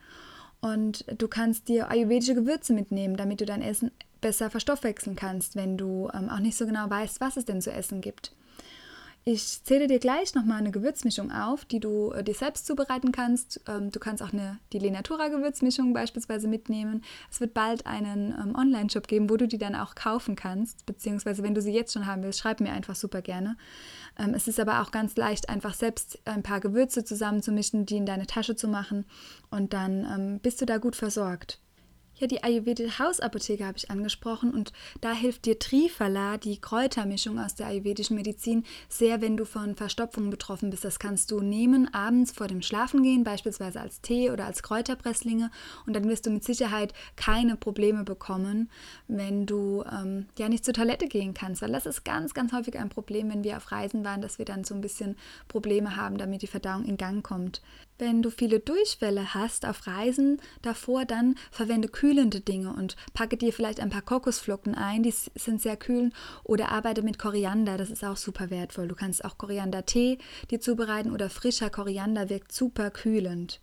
Und 0.60 1.04
du 1.20 1.26
kannst 1.26 1.68
dir 1.68 1.90
ayurvedische 1.90 2.36
Gewürze 2.36 2.72
mitnehmen, 2.72 3.16
damit 3.16 3.40
du 3.40 3.44
dein 3.44 3.62
Essen 3.62 3.90
besser 4.20 4.50
verstoffwechseln 4.50 5.16
kannst, 5.16 5.56
wenn 5.56 5.76
du 5.76 6.08
ähm, 6.14 6.28
auch 6.28 6.40
nicht 6.40 6.56
so 6.56 6.66
genau 6.66 6.88
weißt, 6.88 7.20
was 7.20 7.36
es 7.36 7.44
denn 7.44 7.60
zu 7.60 7.72
essen 7.72 8.00
gibt. 8.00 8.32
Ich 9.30 9.62
zähle 9.62 9.88
dir 9.88 9.98
gleich 9.98 10.34
nochmal 10.34 10.56
eine 10.56 10.70
Gewürzmischung 10.70 11.30
auf, 11.30 11.66
die 11.66 11.80
du 11.80 12.12
äh, 12.12 12.24
dir 12.24 12.32
selbst 12.32 12.64
zubereiten 12.64 13.12
kannst. 13.12 13.60
Ähm, 13.68 13.90
du 13.90 13.98
kannst 13.98 14.22
auch 14.22 14.32
eine, 14.32 14.58
die 14.72 14.78
Lenatura 14.78 15.28
Gewürzmischung 15.28 15.92
beispielsweise 15.92 16.48
mitnehmen. 16.48 17.04
Es 17.30 17.38
wird 17.38 17.52
bald 17.52 17.84
einen 17.84 18.32
ähm, 18.32 18.54
Online-Shop 18.56 19.06
geben, 19.06 19.28
wo 19.28 19.36
du 19.36 19.46
die 19.46 19.58
dann 19.58 19.74
auch 19.74 19.94
kaufen 19.94 20.34
kannst. 20.34 20.86
Beziehungsweise, 20.86 21.42
wenn 21.42 21.54
du 21.54 21.60
sie 21.60 21.74
jetzt 21.74 21.92
schon 21.92 22.06
haben 22.06 22.22
willst, 22.22 22.38
schreib 22.38 22.60
mir 22.60 22.72
einfach 22.72 22.96
super 22.96 23.20
gerne. 23.20 23.58
Ähm, 24.18 24.32
es 24.32 24.48
ist 24.48 24.58
aber 24.58 24.80
auch 24.80 24.92
ganz 24.92 25.14
leicht, 25.14 25.50
einfach 25.50 25.74
selbst 25.74 26.18
ein 26.24 26.42
paar 26.42 26.60
Gewürze 26.60 27.04
zusammenzumischen, 27.04 27.84
die 27.84 27.98
in 27.98 28.06
deine 28.06 28.26
Tasche 28.26 28.56
zu 28.56 28.66
machen. 28.66 29.04
Und 29.50 29.74
dann 29.74 30.40
bist 30.40 30.62
du 30.62 30.64
da 30.64 30.78
gut 30.78 30.96
versorgt. 30.96 31.60
Ja, 32.18 32.26
die 32.26 32.42
ayurvedische 32.42 32.98
Hausapotheke 32.98 33.64
habe 33.64 33.78
ich 33.78 33.90
angesprochen 33.90 34.50
und 34.52 34.72
da 35.00 35.12
hilft 35.12 35.44
dir 35.44 35.56
Trifala, 35.56 36.36
die 36.36 36.60
Kräutermischung 36.60 37.38
aus 37.38 37.54
der 37.54 37.68
ayurvedischen 37.68 38.16
Medizin, 38.16 38.64
sehr, 38.88 39.20
wenn 39.20 39.36
du 39.36 39.44
von 39.44 39.76
Verstopfungen 39.76 40.28
betroffen 40.28 40.70
bist. 40.70 40.84
Das 40.84 40.98
kannst 40.98 41.30
du 41.30 41.40
nehmen 41.40 41.94
abends 41.94 42.32
vor 42.32 42.48
dem 42.48 42.60
Schlafengehen, 42.60 43.22
beispielsweise 43.22 43.80
als 43.80 44.00
Tee 44.00 44.32
oder 44.32 44.46
als 44.46 44.64
Kräuterpresslinge 44.64 45.52
und 45.86 45.94
dann 45.94 46.08
wirst 46.08 46.26
du 46.26 46.30
mit 46.30 46.42
Sicherheit 46.42 46.92
keine 47.14 47.54
Probleme 47.54 48.02
bekommen, 48.02 48.68
wenn 49.06 49.46
du 49.46 49.84
ähm, 49.84 50.26
ja 50.38 50.48
nicht 50.48 50.64
zur 50.64 50.74
Toilette 50.74 51.06
gehen 51.06 51.34
kannst, 51.34 51.62
weil 51.62 51.70
das 51.70 51.86
ist 51.86 52.04
ganz, 52.04 52.34
ganz 52.34 52.52
häufig 52.52 52.76
ein 52.80 52.88
Problem, 52.88 53.30
wenn 53.30 53.44
wir 53.44 53.56
auf 53.56 53.70
Reisen 53.70 54.04
waren, 54.04 54.22
dass 54.22 54.38
wir 54.38 54.44
dann 54.44 54.64
so 54.64 54.74
ein 54.74 54.80
bisschen 54.80 55.16
Probleme 55.46 55.94
haben, 55.94 56.18
damit 56.18 56.42
die 56.42 56.48
Verdauung 56.48 56.84
in 56.84 56.96
Gang 56.96 57.24
kommt. 57.24 57.62
Wenn 58.00 58.22
du 58.22 58.30
viele 58.30 58.60
Durchfälle 58.60 59.34
hast 59.34 59.66
auf 59.66 59.88
Reisen 59.88 60.40
davor, 60.62 61.04
dann 61.04 61.34
verwende 61.50 61.88
kühlende 61.88 62.40
Dinge 62.40 62.72
und 62.72 62.94
packe 63.12 63.36
dir 63.36 63.52
vielleicht 63.52 63.80
ein 63.80 63.90
paar 63.90 64.02
Kokosflocken 64.02 64.76
ein, 64.76 65.02
die 65.02 65.10
sind 65.10 65.60
sehr 65.60 65.76
kühl, 65.76 66.12
oder 66.44 66.70
arbeite 66.70 67.02
mit 67.02 67.18
Koriander, 67.18 67.76
das 67.76 67.90
ist 67.90 68.04
auch 68.04 68.16
super 68.16 68.50
wertvoll. 68.50 68.86
Du 68.86 68.94
kannst 68.94 69.24
auch 69.24 69.36
Koriander-Tee 69.36 70.18
dir 70.52 70.60
zubereiten 70.60 71.10
oder 71.10 71.28
frischer 71.28 71.70
Koriander 71.70 72.28
wirkt 72.28 72.52
super 72.52 72.92
kühlend. 72.92 73.60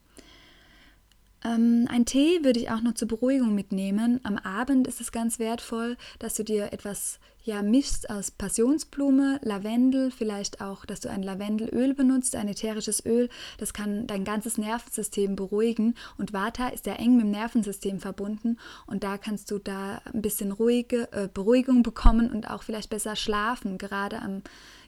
Ähm, 1.46 1.88
ein 1.92 2.06
Tee 2.06 2.44
würde 2.44 2.60
ich 2.60 2.72
auch 2.72 2.82
noch 2.82 2.96
zur 2.96 3.08
Beruhigung 3.08 3.54
mitnehmen. 3.54 4.20
Am 4.24 4.38
Abend 4.38 4.88
ist 4.88 5.00
es 5.00 5.12
ganz 5.12 5.38
wertvoll, 5.38 5.96
dass 6.18 6.34
du 6.34 6.44
dir 6.44 6.74
etwas 6.74 7.20
ja, 7.44 7.62
mischst 7.62 8.10
aus 8.10 8.32
Passionsblume, 8.32 9.40
Lavendel, 9.44 10.10
vielleicht 10.10 10.62
auch, 10.62 10.86
dass 10.86 11.02
du 11.02 11.10
ein 11.12 11.22
Lavendelöl 11.22 11.94
benutzt, 11.94 12.36
ein 12.36 12.48
ätherisches 12.48 13.06
Öl. 13.06 13.30
Das 13.60 13.74
kann 13.74 14.08
dein 14.08 14.24
ganzes 14.24 14.58
Nervensystem 14.58 15.36
beruhigen. 15.36 15.94
Und 16.18 16.34
Vata 16.34 16.70
ist 16.70 16.88
ja 16.88 16.94
eng 16.94 17.18
mit 17.18 17.26
dem 17.26 17.32
Nervensystem 17.32 18.00
verbunden. 18.00 18.58
Und 18.88 19.04
da 19.04 19.20
kannst 19.20 19.52
du 19.52 19.60
da 19.60 20.02
ein 20.12 20.24
bisschen 20.24 20.52
ruhige 20.52 21.12
äh, 21.12 21.30
Beruhigung 21.32 21.84
bekommen 21.84 22.32
und 22.32 22.50
auch 22.50 22.64
vielleicht 22.64 22.90
besser 22.90 23.16
schlafen, 23.16 23.78
gerade 23.78 24.20
am, 24.20 24.42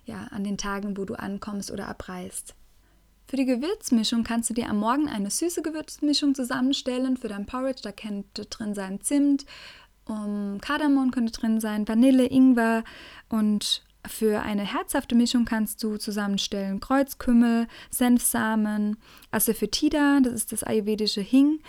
ja, 0.06 0.28
an 0.32 0.44
den 0.44 0.58
Tagen, 0.58 0.98
wo 0.98 1.06
du 1.06 1.14
ankommst 1.14 1.70
oder 1.70 1.88
abreist. 1.88 2.56
Für 3.30 3.36
die 3.36 3.46
Gewürzmischung 3.46 4.24
kannst 4.24 4.50
du 4.50 4.54
dir 4.54 4.70
am 4.70 4.80
Morgen 4.80 5.10
eine 5.10 5.30
süße 5.30 5.62
Gewürzmischung 5.62 6.34
zusammenstellen. 6.34 7.18
Für 7.18 7.28
dein 7.28 7.46
Porridge, 7.46 7.82
da 7.84 7.92
könnte 7.92 8.46
drin 8.46 8.74
sein 8.74 9.02
Zimt, 9.02 9.46
um, 10.06 10.60
Kardamom 10.62 11.12
könnte 11.12 11.34
drin 11.34 11.60
sein, 11.60 11.86
Vanille, 11.86 12.26
Ingwer 12.26 12.86
und 13.28 13.84
für 14.08 14.42
eine 14.42 14.64
herzhafte 14.64 15.16
Mischung 15.16 15.44
kannst 15.44 15.84
du 15.84 15.98
zusammenstellen 15.98 16.80
Kreuzkümmel, 16.80 17.68
Senfsamen, 17.90 18.96
Asafoetida, 19.32 20.22
das 20.22 20.34
ist 20.34 20.54
das 20.54 20.64
ayurvedische 20.64 21.20
Hing, 21.20 21.60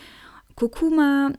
Kurkuma, 0.54 1.32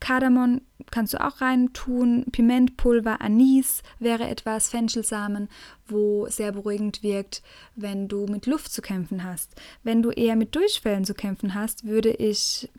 Kardamom 0.00 0.60
kannst 0.90 1.14
du 1.14 1.24
auch 1.24 1.40
reintun, 1.40 2.26
Pimentpulver, 2.30 3.20
Anis 3.20 3.82
wäre 3.98 4.28
etwas, 4.28 4.68
Fenchelsamen, 4.68 5.48
wo 5.86 6.26
sehr 6.28 6.52
beruhigend 6.52 7.02
wirkt, 7.02 7.42
wenn 7.74 8.08
du 8.08 8.26
mit 8.26 8.46
Luft 8.46 8.72
zu 8.72 8.82
kämpfen 8.82 9.24
hast. 9.24 9.54
Wenn 9.82 10.02
du 10.02 10.10
eher 10.10 10.36
mit 10.36 10.54
Durchfällen 10.54 11.04
zu 11.04 11.14
kämpfen 11.14 11.54
hast, 11.54 11.84
würde 11.84 12.10
ich 12.10 12.70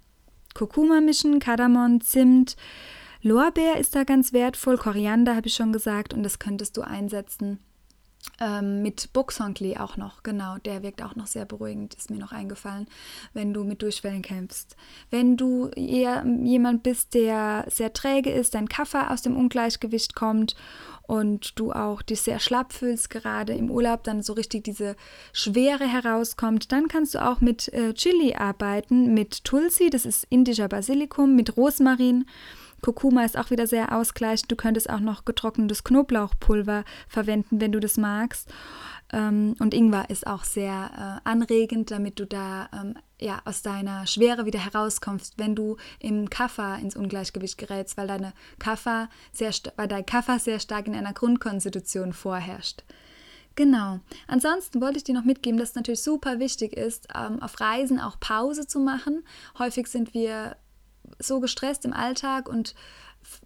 Kurkuma 0.53 1.01
mischen, 1.01 1.39
Kardamom, 1.39 2.01
Zimt, 2.01 2.55
Lorbeer 3.22 3.79
ist 3.79 3.95
da 3.95 4.03
ganz 4.03 4.34
wertvoll, 4.34 4.77
Koriander 4.77 5.36
habe 5.36 5.48
ich 5.48 5.55
schon 5.55 5.74
gesagt 5.74 6.13
und 6.13 6.22
das 6.22 6.38
könntest 6.38 6.77
du 6.77 6.81
einsetzen 6.81 7.60
ähm, 8.39 8.82
mit 8.82 9.13
Buxonklee 9.13 9.77
auch 9.77 9.98
noch, 9.98 10.24
genau, 10.24 10.58
der 10.60 10.84
wirkt 10.84 11.01
auch 11.01 11.15
noch 11.15 11.27
sehr 11.27 11.46
beruhigend, 11.46 11.94
ist 11.96 12.10
mir 12.10 12.18
noch 12.18 12.32
eingefallen, 12.32 12.88
wenn 13.34 13.54
du 13.54 13.63
mit 13.63 13.82
Durchfällen 13.82 14.22
kämpfst. 14.22 14.75
Wenn 15.10 15.38
du 15.38 15.70
eher 15.70 16.25
jemand 16.44 16.84
bist, 16.84 17.13
der 17.13 17.65
sehr 17.70 17.94
träge 17.94 18.32
ist, 18.32 18.56
dein 18.56 18.70
Kaffer 18.70 19.12
aus 19.12 19.22
dem 19.22 19.38
Ungleichgewicht 19.38 20.15
kommt 20.15 20.56
und 21.08 21.60
du 21.60 21.72
auch 21.72 22.01
dich 22.01 22.22
sehr 22.22 22.39
schlapp 22.39 22.74
fühlst, 22.74 23.10
gerade 23.10 23.54
im 23.54 23.70
Urlaub, 23.70 24.04
dann 24.04 24.24
so 24.24 24.34
richtig 24.34 24.63
diese 24.63 24.96
Schwere 25.34 25.86
herauskommt, 25.86 26.72
dann 26.72 26.88
kannst 26.88 27.15
du 27.15 27.25
auch 27.25 27.42
mit 27.42 27.72
äh, 27.74 27.94
Chili 27.94 28.36
arbeiten, 28.36 29.13
mit 29.13 29.44
Tulsi, 29.44 29.89
das 29.89 30.06
ist 30.06 30.25
indischer 30.30 30.68
Basilikum, 30.68 31.36
mit 31.36 31.58
Rosmarin 31.58 32.25
Kurkuma 32.82 33.24
ist 33.24 33.38
auch 33.38 33.50
wieder 33.50 33.67
sehr 33.67 33.96
ausgleichend. 33.96 34.51
Du 34.51 34.55
könntest 34.55 34.89
auch 34.89 35.00
noch 35.00 35.25
getrocknetes 35.25 35.84
Knoblauchpulver 35.84 36.84
verwenden, 37.08 37.60
wenn 37.62 37.72
du 37.72 37.79
das 37.79 37.98
magst. 37.98 38.50
Ähm, 39.12 39.55
und 39.60 39.74
Ingwer 39.74 40.10
ist 40.10 40.25
auch 40.27 40.44
sehr 40.44 41.22
äh, 41.24 41.29
anregend, 41.29 41.91
damit 41.91 42.20
du 42.20 42.25
da 42.25 42.70
ähm, 42.74 42.96
ja, 43.20 43.41
aus 43.46 43.62
deiner 43.62 44.08
Schwere 44.08 44.46
wieder 44.46 44.60
herauskommst, 44.60 45.38
wenn 45.38 45.55
du 45.55 45.77
im 46.00 46.29
Kaffer 46.29 46.79
ins 46.79 46.96
Ungleichgewicht 46.96 47.58
gerätst, 47.58 47.98
weil, 47.98 48.08
deine 48.08 48.34
Kaffer 48.60 49.10
sehr, 49.32 49.51
weil 49.77 49.88
dein 49.88 50.05
Kaffer 50.05 50.39
sehr 50.39 50.60
stark 50.60 50.88
in 50.88 50.96
einer 50.96 51.13
Grundkonstitution 51.13 52.13
vorherrscht. 52.13 52.84
Genau. 53.55 54.01
Ansonsten 54.27 54.82
wollte 54.82 54.98
ich 54.98 55.05
dir 55.05 55.15
noch 55.15 55.24
mitgeben, 55.24 55.58
dass 55.58 55.70
es 55.70 55.75
natürlich 55.75 56.03
super 56.03 56.39
wichtig 56.39 56.74
ist, 56.74 57.08
ähm, 57.15 57.41
auf 57.41 57.60
Reisen 57.62 58.01
auch 58.01 58.20
Pause 58.20 58.67
zu 58.67 58.79
machen. 58.79 59.24
Häufig 59.58 59.88
sind 59.88 60.13
wir 60.13 60.58
so 61.19 61.39
gestresst 61.39 61.85
im 61.85 61.93
Alltag 61.93 62.50
und 62.50 62.75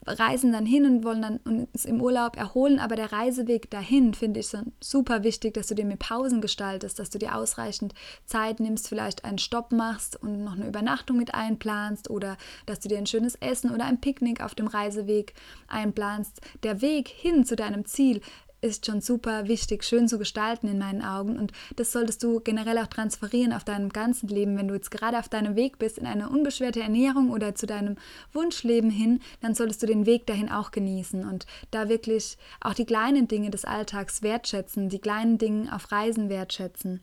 reisen 0.05 0.51
dann 0.51 0.65
hin 0.65 0.85
und 0.85 1.03
wollen 1.03 1.21
dann 1.21 1.37
uns 1.37 1.85
im 1.85 2.01
Urlaub 2.01 2.35
erholen, 2.37 2.79
aber 2.79 2.95
der 2.95 3.11
Reiseweg 3.11 3.69
dahin 3.69 4.13
finde 4.13 4.39
ich 4.39 4.47
so 4.47 4.59
super 4.81 5.23
wichtig, 5.23 5.53
dass 5.53 5.67
du 5.67 5.75
dir 5.75 5.85
mit 5.85 5.99
Pausen 5.99 6.41
gestaltest, 6.41 6.99
dass 6.99 7.09
du 7.09 7.17
dir 7.17 7.35
ausreichend 7.35 7.93
Zeit 8.25 8.59
nimmst, 8.59 8.87
vielleicht 8.87 9.25
einen 9.25 9.37
Stopp 9.37 9.71
machst 9.71 10.21
und 10.21 10.43
noch 10.43 10.53
eine 10.53 10.67
Übernachtung 10.67 11.17
mit 11.17 11.33
einplanst 11.33 12.09
oder 12.09 12.37
dass 12.65 12.79
du 12.79 12.89
dir 12.89 12.97
ein 12.97 13.05
schönes 13.05 13.35
Essen 13.35 13.71
oder 13.71 13.85
ein 13.85 14.01
Picknick 14.01 14.41
auf 14.41 14.55
dem 14.55 14.67
Reiseweg 14.67 15.33
einplanst. 15.67 16.41
Der 16.63 16.81
Weg 16.81 17.07
hin 17.07 17.45
zu 17.45 17.55
deinem 17.55 17.85
Ziel 17.85 18.21
ist 18.61 18.85
schon 18.85 19.01
super 19.01 19.47
wichtig, 19.47 19.83
schön 19.83 20.07
zu 20.07 20.17
gestalten 20.17 20.67
in 20.67 20.77
meinen 20.77 21.01
Augen. 21.01 21.37
Und 21.37 21.51
das 21.75 21.91
solltest 21.91 22.23
du 22.23 22.39
generell 22.39 22.77
auch 22.77 22.87
transferieren 22.87 23.53
auf 23.53 23.63
deinem 23.63 23.89
ganzen 23.89 24.27
Leben. 24.27 24.57
Wenn 24.57 24.67
du 24.67 24.73
jetzt 24.73 24.91
gerade 24.91 25.17
auf 25.19 25.29
deinem 25.29 25.55
Weg 25.55 25.79
bist 25.79 25.97
in 25.97 26.05
eine 26.05 26.29
unbeschwerte 26.29 26.81
Ernährung 26.81 27.31
oder 27.31 27.55
zu 27.55 27.65
deinem 27.65 27.97
Wunschleben 28.33 28.89
hin, 28.89 29.21
dann 29.41 29.55
solltest 29.55 29.81
du 29.83 29.87
den 29.87 30.05
Weg 30.05 30.27
dahin 30.27 30.49
auch 30.49 30.71
genießen 30.71 31.27
und 31.27 31.45
da 31.71 31.89
wirklich 31.89 32.37
auch 32.61 32.73
die 32.73 32.85
kleinen 32.85 33.27
Dinge 33.27 33.49
des 33.49 33.65
Alltags 33.65 34.21
wertschätzen, 34.21 34.89
die 34.89 34.99
kleinen 34.99 35.37
Dinge 35.37 35.73
auf 35.73 35.91
Reisen 35.91 36.29
wertschätzen. 36.29 37.01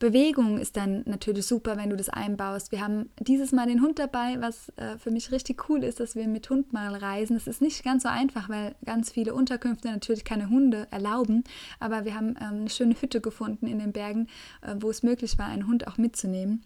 Bewegung 0.00 0.56
ist 0.56 0.78
dann 0.78 1.02
natürlich 1.04 1.46
super, 1.46 1.76
wenn 1.76 1.90
du 1.90 1.96
das 1.96 2.08
einbaust. 2.08 2.72
Wir 2.72 2.80
haben 2.80 3.10
dieses 3.20 3.52
Mal 3.52 3.66
den 3.66 3.82
Hund 3.82 3.98
dabei, 3.98 4.38
was 4.40 4.70
äh, 4.76 4.96
für 4.96 5.10
mich 5.10 5.30
richtig 5.30 5.68
cool 5.68 5.84
ist, 5.84 6.00
dass 6.00 6.16
wir 6.16 6.26
mit 6.26 6.48
Hund 6.48 6.72
mal 6.72 6.94
reisen. 6.94 7.36
Es 7.36 7.46
ist 7.46 7.60
nicht 7.60 7.84
ganz 7.84 8.04
so 8.04 8.08
einfach, 8.08 8.48
weil 8.48 8.74
ganz 8.86 9.12
viele 9.12 9.34
Unterkünfte 9.34 9.88
natürlich 9.88 10.24
keine 10.24 10.48
Hunde 10.48 10.88
erlauben. 10.90 11.44
Aber 11.80 12.06
wir 12.06 12.14
haben 12.14 12.30
ähm, 12.40 12.60
eine 12.60 12.70
schöne 12.70 12.94
Hütte 12.98 13.20
gefunden 13.20 13.66
in 13.66 13.78
den 13.78 13.92
Bergen, 13.92 14.28
äh, 14.62 14.74
wo 14.80 14.88
es 14.88 15.02
möglich 15.02 15.38
war, 15.38 15.46
einen 15.46 15.66
Hund 15.66 15.86
auch 15.86 15.98
mitzunehmen. 15.98 16.64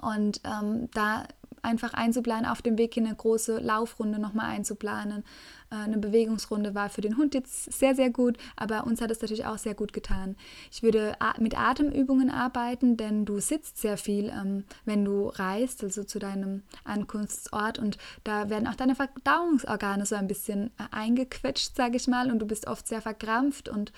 Und 0.00 0.40
ähm, 0.44 0.88
da 0.94 1.24
einfach 1.60 1.92
einzuplanen, 1.92 2.46
auf 2.46 2.62
dem 2.62 2.78
Weg 2.78 2.96
in 2.96 3.06
eine 3.06 3.14
große 3.14 3.58
Laufrunde 3.58 4.18
nochmal 4.18 4.46
einzuplanen. 4.46 5.24
Äh, 5.72 5.84
eine 5.84 5.98
Bewegungsrunde 5.98 6.74
war 6.74 6.90
für 6.90 7.00
den 7.00 7.16
Hund 7.16 7.34
jetzt 7.34 7.72
sehr, 7.72 7.94
sehr 7.94 8.10
gut, 8.10 8.36
aber 8.56 8.86
uns 8.86 9.00
hat 9.00 9.10
es 9.10 9.20
natürlich 9.20 9.46
auch 9.46 9.58
sehr 9.58 9.74
gut 9.74 9.92
getan. 9.92 10.36
Ich 10.70 10.82
würde 10.82 11.16
mit 11.38 11.58
Atemübungen 11.58 12.30
arbeiten, 12.30 12.96
denn 12.96 13.24
du 13.24 13.40
sitzt 13.40 13.78
sehr 13.78 13.96
viel, 13.96 14.28
ähm, 14.28 14.64
wenn 14.84 15.04
du 15.04 15.28
reist, 15.28 15.82
also 15.82 16.04
zu 16.04 16.18
deinem 16.18 16.62
Ankunftsort 16.84 17.78
und 17.78 17.96
da 18.24 18.50
werden 18.50 18.68
auch 18.68 18.74
deine 18.74 18.94
Verdauungsorgane 18.94 20.06
so 20.06 20.14
ein 20.14 20.28
bisschen 20.28 20.68
äh, 20.78 20.84
eingequetscht, 20.90 21.74
sage 21.76 21.96
ich 21.96 22.06
mal, 22.06 22.30
und 22.30 22.38
du 22.38 22.46
bist 22.46 22.66
oft 22.66 22.86
sehr 22.86 23.00
verkrampft 23.00 23.68
und 23.68 23.92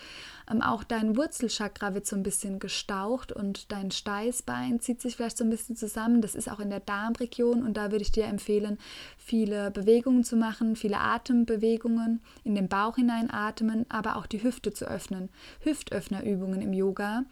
ähm, 0.50 0.62
auch 0.62 0.85
dein 0.85 1.16
Wurzelchakra 1.16 1.95
wird 1.95 2.07
so 2.07 2.16
ein 2.16 2.23
bisschen 2.23 2.59
gestaucht 2.59 3.33
und 3.33 3.73
dein 3.73 3.90
Steißbein 3.90 4.81
zieht 4.81 5.00
sich 5.00 5.16
vielleicht 5.16 5.38
so 5.38 5.45
ein 5.45 5.50
bisschen 5.50 5.76
zusammen. 5.76 6.21
Das 6.21 6.35
ist 6.35 6.50
auch 6.50 6.61
in 6.61 6.71
der 6.71 6.81
Darmregion 6.81 7.62
und 7.64 7.76
da 7.76 7.90
würde 7.90 8.02
ich 8.02 8.12
dir 8.12 8.26
empfehlen, 8.26 8.78
viele 9.16 9.71
Bewegungen 9.71 10.25
zu 10.25 10.37
machen, 10.37 10.76
viele 10.76 10.99
Atembewegungen, 10.99 11.63
in 12.44 12.54
den 12.54 12.68
Bauch 12.68 12.97
hineinatmen, 12.97 13.87
aber 13.88 14.16
auch 14.16 14.26
die 14.26 14.42
Hüfte 14.42 14.73
zu 14.73 14.87
öffnen. 14.87 15.30
Hüftöffnerübungen 15.61 16.62
im 16.62 16.73
Yoga. 16.73 17.25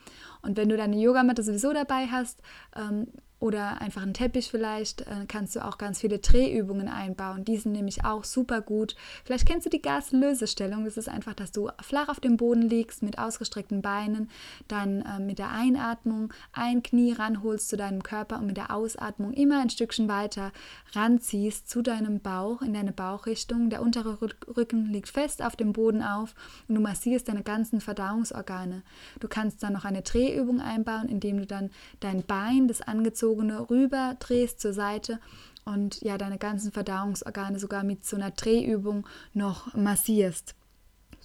Und 0.43 0.57
wenn 0.57 0.69
du 0.69 0.77
deine 0.77 0.97
Yogamatte 0.97 1.43
sowieso 1.43 1.73
dabei 1.73 2.07
hast, 2.07 2.43
ähm, 2.77 3.09
oder 3.43 3.81
einfach 3.81 4.03
einen 4.03 4.15
Teppich 4.15 4.53
vielleicht, 4.53 5.01
äh, 5.01 5.27
kannst 5.27 5.57
du 5.57 5.65
auch 5.65 5.77
ganz 5.77 5.99
viele 6.01 6.21
Drehübungen 6.21 6.87
einbauen. 6.87 7.45
Die 7.45 7.57
sind 7.57 7.73
nämlich 7.73 8.05
auch 8.05 8.23
super 8.23 8.61
gut. 8.61 8.95
Vielleicht 9.25 9.47
kennst 9.47 9.67
du 9.67 9.71
die 9.71 9.83
Gaslösestellung. 9.83 10.85
Das 10.85 10.97
ist 10.97 11.09
einfach, 11.09 11.35
dass 11.35 11.51
du 11.51 11.69
flach 11.81 12.09
auf 12.09 12.21
dem 12.21 12.37
Boden 12.37 12.63
liegst 12.63 13.03
mit 13.03 13.19
ausgestreckten 13.19 13.83
Beinen, 13.83 14.31
dann 14.69 15.03
äh, 15.03 15.19
mit 15.19 15.41
der 15.41 15.51
Einatmung 15.51 16.33
ein 16.53 16.85
Knie 16.85 17.15
ranholst 17.15 17.69
zu 17.69 17.77
deinem 17.77 18.05
Körper 18.05 18.39
und 18.39 18.47
mit 18.47 18.57
der 18.57 18.73
Ausatmung 18.73 19.33
immer 19.33 19.61
ein 19.61 19.71
Stückchen 19.71 20.07
weiter 20.07 20.53
ranziehst 20.93 21.69
zu 21.69 21.83
deinem 21.83 22.21
Bauch, 22.21 22.63
in 22.63 22.75
deine 22.75 22.93
Bauchrichtung. 22.93 23.71
Der 23.71 23.83
untere 23.83 24.19
Rücken 24.57 24.87
liegt 24.87 25.09
fest 25.09 25.43
auf 25.43 25.57
dem 25.57 25.73
Boden 25.73 26.03
auf 26.03 26.37
und 26.69 26.77
du 26.77 26.81
massierst 26.81 27.27
deine 27.27 27.43
ganzen 27.43 27.81
Verdauungsorgane. 27.81 28.85
Du 29.19 29.27
kannst 29.27 29.65
dann 29.65 29.73
noch 29.73 29.85
eine 29.85 30.03
Drehübung 30.03 30.61
einbauen, 30.61 31.09
indem 31.09 31.39
du 31.39 31.47
dann 31.47 31.71
dein 31.99 32.23
Bein, 32.23 32.69
das 32.69 32.83
angezogene 32.83 33.32
gezogene 33.33 33.71
rüber 33.71 34.17
drehst 34.19 34.61
zur 34.61 34.73
Seite 34.73 35.19
und 35.65 36.01
ja 36.03 36.19
deine 36.19 36.39
ganzen 36.39 36.73
Verdauungsorgane 36.73 37.59
sogar 37.59 37.85
mit 37.85 38.05
so 38.05 38.17
einer 38.17 38.31
Drehübung 38.31 39.07
noch 39.33 39.75
massierst. 39.75 40.55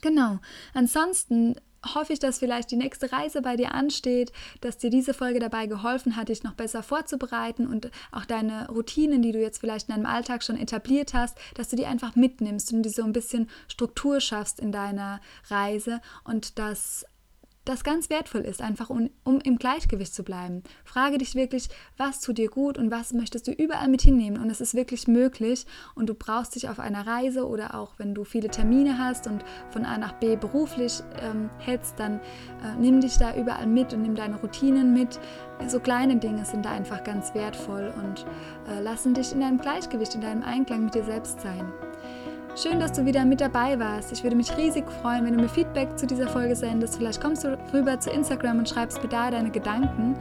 Genau. 0.01 0.39
Ansonsten 0.73 1.55
hoffe 1.95 2.13
ich, 2.13 2.19
dass 2.19 2.39
vielleicht 2.39 2.71
die 2.71 2.75
nächste 2.75 3.11
Reise 3.11 3.41
bei 3.41 3.55
dir 3.55 3.73
ansteht, 3.73 4.31
dass 4.61 4.77
dir 4.77 4.89
diese 4.89 5.13
Folge 5.13 5.39
dabei 5.39 5.67
geholfen 5.67 6.15
hat, 6.15 6.29
dich 6.29 6.43
noch 6.43 6.53
besser 6.53 6.83
vorzubereiten 6.83 7.65
und 7.65 7.89
auch 8.11 8.25
deine 8.25 8.67
Routinen, 8.69 9.21
die 9.21 9.31
du 9.31 9.39
jetzt 9.39 9.59
vielleicht 9.59 9.89
in 9.89 9.95
deinem 9.95 10.05
Alltag 10.05 10.43
schon 10.43 10.57
etabliert 10.57 11.13
hast, 11.13 11.37
dass 11.55 11.69
du 11.69 11.75
die 11.75 11.85
einfach 11.85 12.15
mitnimmst 12.15 12.73
und 12.73 12.83
die 12.83 12.89
so 12.89 13.03
ein 13.03 13.13
bisschen 13.13 13.49
Struktur 13.67 14.19
schaffst 14.21 14.59
in 14.59 14.71
deiner 14.71 15.19
Reise 15.49 16.01
und 16.23 16.59
dass 16.59 17.05
das 17.67 17.83
ganz 17.83 18.09
wertvoll 18.09 18.41
ist, 18.41 18.61
einfach 18.61 18.89
um, 18.89 19.09
um, 19.23 19.39
im 19.39 19.57
Gleichgewicht 19.57 20.13
zu 20.13 20.23
bleiben. 20.23 20.63
Frage 20.83 21.17
dich 21.17 21.35
wirklich, 21.35 21.69
was 21.97 22.21
tut 22.21 22.37
dir 22.37 22.49
gut 22.49 22.77
und 22.77 22.91
was 22.91 23.13
möchtest 23.13 23.47
du 23.47 23.51
überall 23.51 23.87
mit 23.87 24.01
hinnehmen. 24.01 24.41
Und 24.41 24.49
es 24.49 24.61
ist 24.61 24.73
wirklich 24.73 25.07
möglich 25.07 25.65
und 25.95 26.07
du 26.07 26.13
brauchst 26.13 26.55
dich 26.55 26.69
auf 26.69 26.79
einer 26.79 27.05
Reise 27.05 27.47
oder 27.47 27.75
auch 27.75 27.93
wenn 27.97 28.15
du 28.15 28.23
viele 28.23 28.49
Termine 28.49 28.97
hast 28.97 29.27
und 29.27 29.43
von 29.69 29.85
A 29.85 29.97
nach 29.97 30.13
B 30.13 30.35
beruflich 30.35 31.01
ähm, 31.21 31.49
hetzt, 31.59 31.99
dann 31.99 32.19
äh, 32.63 32.75
nimm 32.79 33.01
dich 33.01 33.17
da 33.17 33.35
überall 33.35 33.67
mit 33.67 33.93
und 33.93 34.01
nimm 34.01 34.15
deine 34.15 34.39
Routinen 34.39 34.93
mit. 34.93 35.19
So 35.67 35.79
kleine 35.79 36.17
Dinge 36.17 36.45
sind 36.45 36.65
da 36.65 36.71
einfach 36.71 37.03
ganz 37.03 37.33
wertvoll 37.33 37.93
und 37.97 38.25
äh, 38.69 38.81
lassen 38.81 39.13
dich 39.13 39.31
in 39.33 39.41
deinem 39.41 39.59
Gleichgewicht, 39.59 40.15
in 40.15 40.21
deinem 40.21 40.43
Einklang 40.43 40.85
mit 40.85 40.95
dir 40.95 41.03
selbst 41.03 41.41
sein. 41.41 41.71
Schön, 42.59 42.79
dass 42.79 42.93
du 42.93 43.05
wieder 43.05 43.23
mit 43.23 43.39
dabei 43.39 43.77
warst. 43.77 44.11
Ich 44.11 44.23
würde 44.23 44.35
mich 44.35 44.57
riesig 44.57 44.89
freuen, 44.89 45.23
wenn 45.23 45.37
du 45.37 45.43
mir 45.43 45.47
Feedback 45.47 45.95
zu 45.95 46.07
dieser 46.07 46.27
Folge 46.27 46.55
sendest. 46.55 46.97
Vielleicht 46.97 47.21
kommst 47.21 47.43
du 47.43 47.55
rüber 47.71 47.99
zu 47.99 48.09
Instagram 48.09 48.57
und 48.57 48.67
schreibst 48.67 49.03
mir 49.03 49.09
da 49.09 49.29
deine 49.29 49.51
Gedanken 49.51 50.15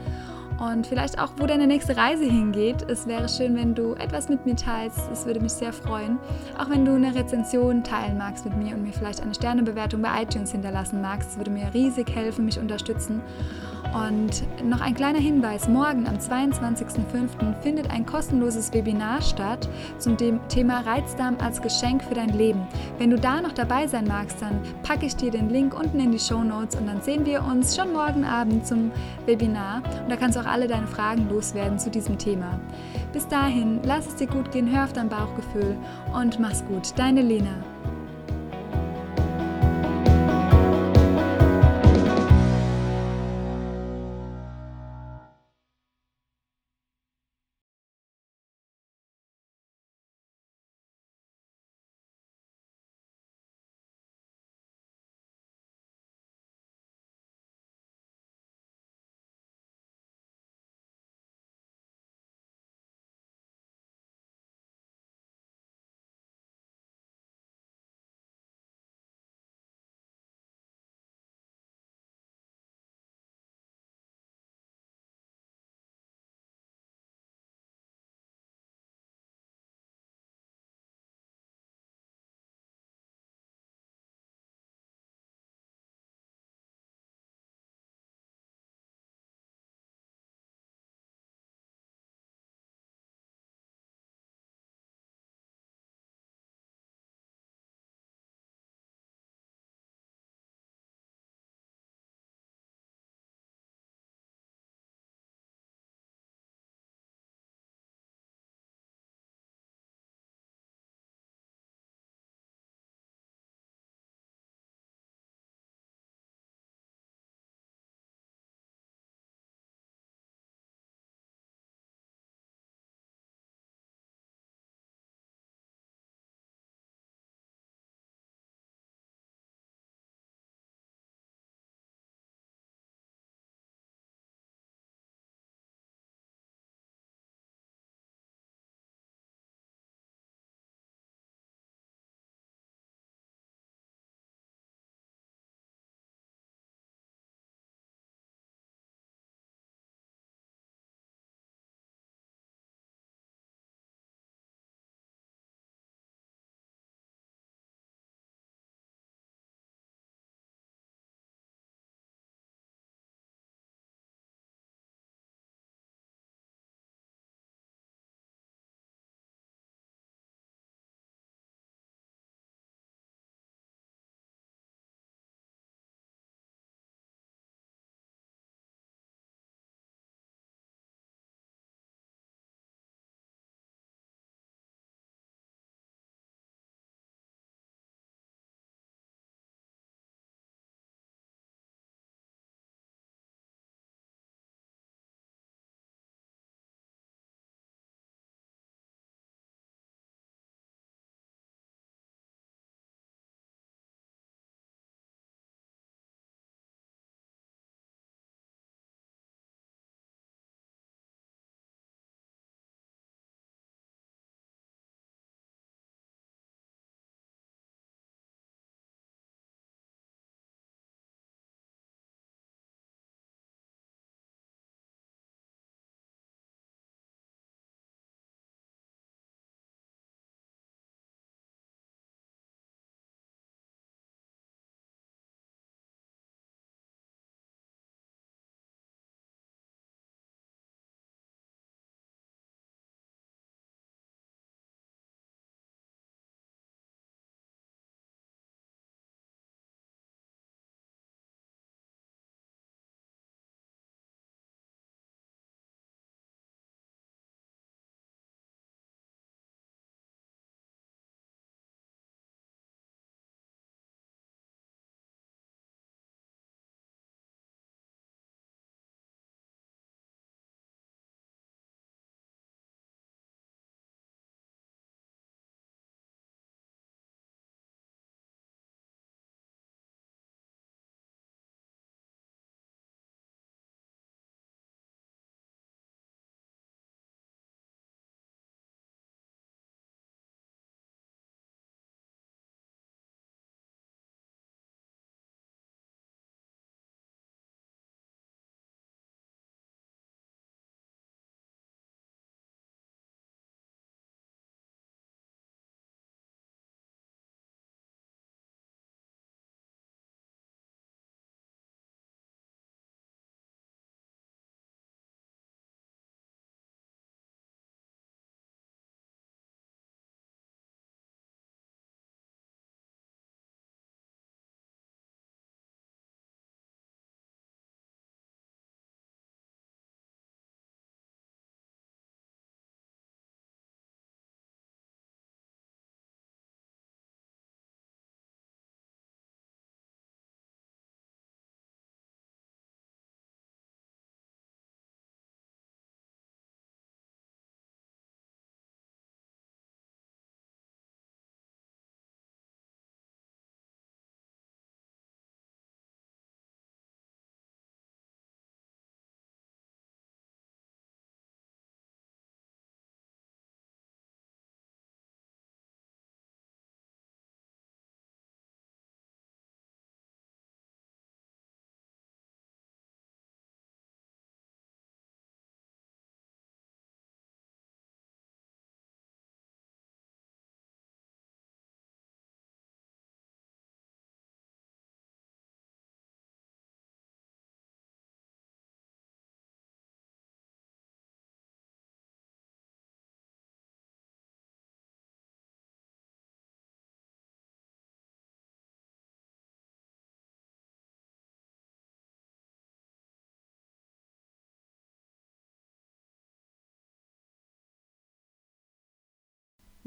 und 0.59 0.85
vielleicht 0.85 1.17
auch, 1.17 1.31
wo 1.37 1.47
deine 1.47 1.65
nächste 1.65 1.97
Reise 1.97 2.25
hingeht. 2.25 2.87
Es 2.89 3.07
wäre 3.07 3.27
schön, 3.27 3.55
wenn 3.55 3.73
du 3.73 3.95
etwas 3.95 4.29
mit 4.29 4.45
mir 4.45 4.55
teilst. 4.55 4.99
Es 5.11 5.25
würde 5.25 5.39
mich 5.39 5.53
sehr 5.53 5.73
freuen. 5.73 6.19
Auch 6.59 6.69
wenn 6.69 6.85
du 6.85 6.93
eine 6.93 7.15
Rezension 7.15 7.83
teilen 7.83 8.19
magst 8.19 8.45
mit 8.45 8.55
mir 8.55 8.75
und 8.75 8.83
mir 8.83 8.93
vielleicht 8.93 9.21
eine 9.21 9.33
Sternebewertung 9.33 10.03
bei 10.03 10.21
iTunes 10.21 10.51
hinterlassen 10.51 11.01
magst. 11.01 11.31
Es 11.31 11.37
würde 11.37 11.49
mir 11.49 11.73
riesig 11.73 12.13
helfen, 12.13 12.45
mich 12.45 12.59
unterstützen. 12.59 13.23
Und 14.05 14.43
noch 14.63 14.81
ein 14.81 14.93
kleiner 14.93 15.17
Hinweis, 15.17 15.67
morgen 15.67 16.05
am 16.07 16.17
22.05. 16.17 17.61
findet 17.61 17.89
ein 17.89 18.05
kostenloses 18.05 18.71
Webinar 18.71 19.23
statt 19.23 19.67
zum 19.97 20.15
Thema 20.49 20.81
Reizdarm 20.81 21.37
als 21.41 21.61
Geschenk 21.61 22.03
für 22.03 22.13
dein 22.13 22.37
Leben. 22.37 22.67
Wenn 22.99 23.09
du 23.09 23.17
da 23.17 23.41
noch 23.41 23.53
dabei 23.53 23.87
sein 23.87 24.05
magst, 24.05 24.39
dann 24.39 24.61
packe 24.83 25.07
ich 25.07 25.15
dir 25.15 25.31
den 25.31 25.49
Link 25.49 25.77
unten 25.77 25.99
in 25.99 26.11
die 26.11 26.19
Show 26.19 26.43
Notes 26.43 26.75
und 26.75 26.85
dann 26.85 27.01
sehen 27.01 27.25
wir 27.25 27.43
uns 27.43 27.75
schon 27.75 27.91
morgen 27.91 28.23
Abend 28.23 28.67
zum 28.67 28.91
Webinar 29.25 29.81
und 30.03 30.11
da 30.11 30.15
kannst 30.15 30.37
du 30.37 30.41
auch 30.41 30.47
alle 30.47 30.67
deine 30.67 30.87
Fragen 30.87 31.27
loswerden 31.29 31.79
zu 31.79 31.89
diesem 31.89 32.19
Thema. 32.19 32.59
Bis 33.13 33.27
dahin, 33.27 33.79
lass 33.83 34.07
es 34.07 34.15
dir 34.15 34.27
gut 34.27 34.51
gehen, 34.51 34.71
hör 34.71 34.83
auf 34.83 34.93
dein 34.93 35.09
Bauchgefühl 35.09 35.75
und 36.13 36.39
mach's 36.39 36.63
gut. 36.67 36.93
Deine 36.97 37.23
Lena. 37.23 37.55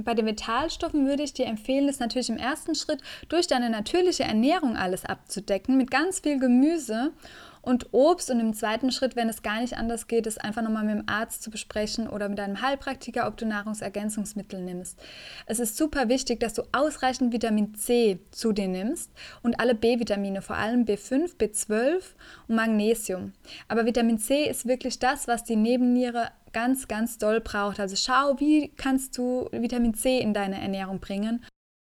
Bei 0.04 0.14
den 0.14 0.26
Vitalstoffen 0.26 1.06
würde 1.06 1.22
ich 1.22 1.32
dir 1.32 1.46
empfehlen, 1.46 1.88
es 1.88 1.98
natürlich 1.98 2.30
im 2.30 2.36
ersten 2.36 2.74
Schritt 2.74 3.00
durch 3.28 3.46
deine 3.46 3.70
natürliche 3.70 4.24
Ernährung 4.24 4.76
alles 4.76 5.04
abzudecken, 5.04 5.76
mit 5.76 5.90
ganz 5.90 6.20
viel 6.20 6.38
Gemüse 6.38 7.12
und 7.62 7.92
Obst 7.92 8.30
und 8.30 8.40
im 8.40 8.54
zweiten 8.54 8.90
Schritt, 8.90 9.16
wenn 9.16 9.28
es 9.28 9.42
gar 9.42 9.60
nicht 9.60 9.76
anders 9.76 10.06
geht, 10.06 10.26
es 10.26 10.38
einfach 10.38 10.62
nochmal 10.62 10.84
mit 10.84 10.94
dem 10.94 11.08
Arzt 11.08 11.42
zu 11.42 11.50
besprechen 11.50 12.08
oder 12.08 12.28
mit 12.28 12.40
einem 12.40 12.62
Heilpraktiker, 12.62 13.26
ob 13.26 13.36
du 13.36 13.46
Nahrungsergänzungsmittel 13.46 14.60
nimmst. 14.60 14.98
Es 15.46 15.58
ist 15.58 15.76
super 15.76 16.08
wichtig, 16.08 16.40
dass 16.40 16.54
du 16.54 16.62
ausreichend 16.72 17.32
Vitamin 17.32 17.74
C 17.74 18.20
zu 18.30 18.52
dir 18.52 18.68
nimmst 18.68 19.10
und 19.42 19.60
alle 19.60 19.74
B-Vitamine, 19.74 20.42
vor 20.42 20.56
allem 20.56 20.84
B5, 20.84 21.36
B12 21.36 22.02
und 22.48 22.54
Magnesium. 22.54 23.32
Aber 23.68 23.86
Vitamin 23.86 24.18
C 24.18 24.48
ist 24.48 24.66
wirklich 24.66 24.98
das, 24.98 25.28
was 25.28 25.44
die 25.44 25.56
Nebenniere 25.56 26.28
ganz, 26.52 26.88
ganz 26.88 27.18
doll 27.18 27.40
braucht. 27.40 27.78
Also 27.78 27.96
schau, 27.96 28.38
wie 28.40 28.68
kannst 28.76 29.16
du 29.18 29.48
Vitamin 29.52 29.94
C 29.94 30.18
in 30.18 30.34
deine 30.34 30.60
Ernährung 30.60 31.00
bringen 31.00 31.44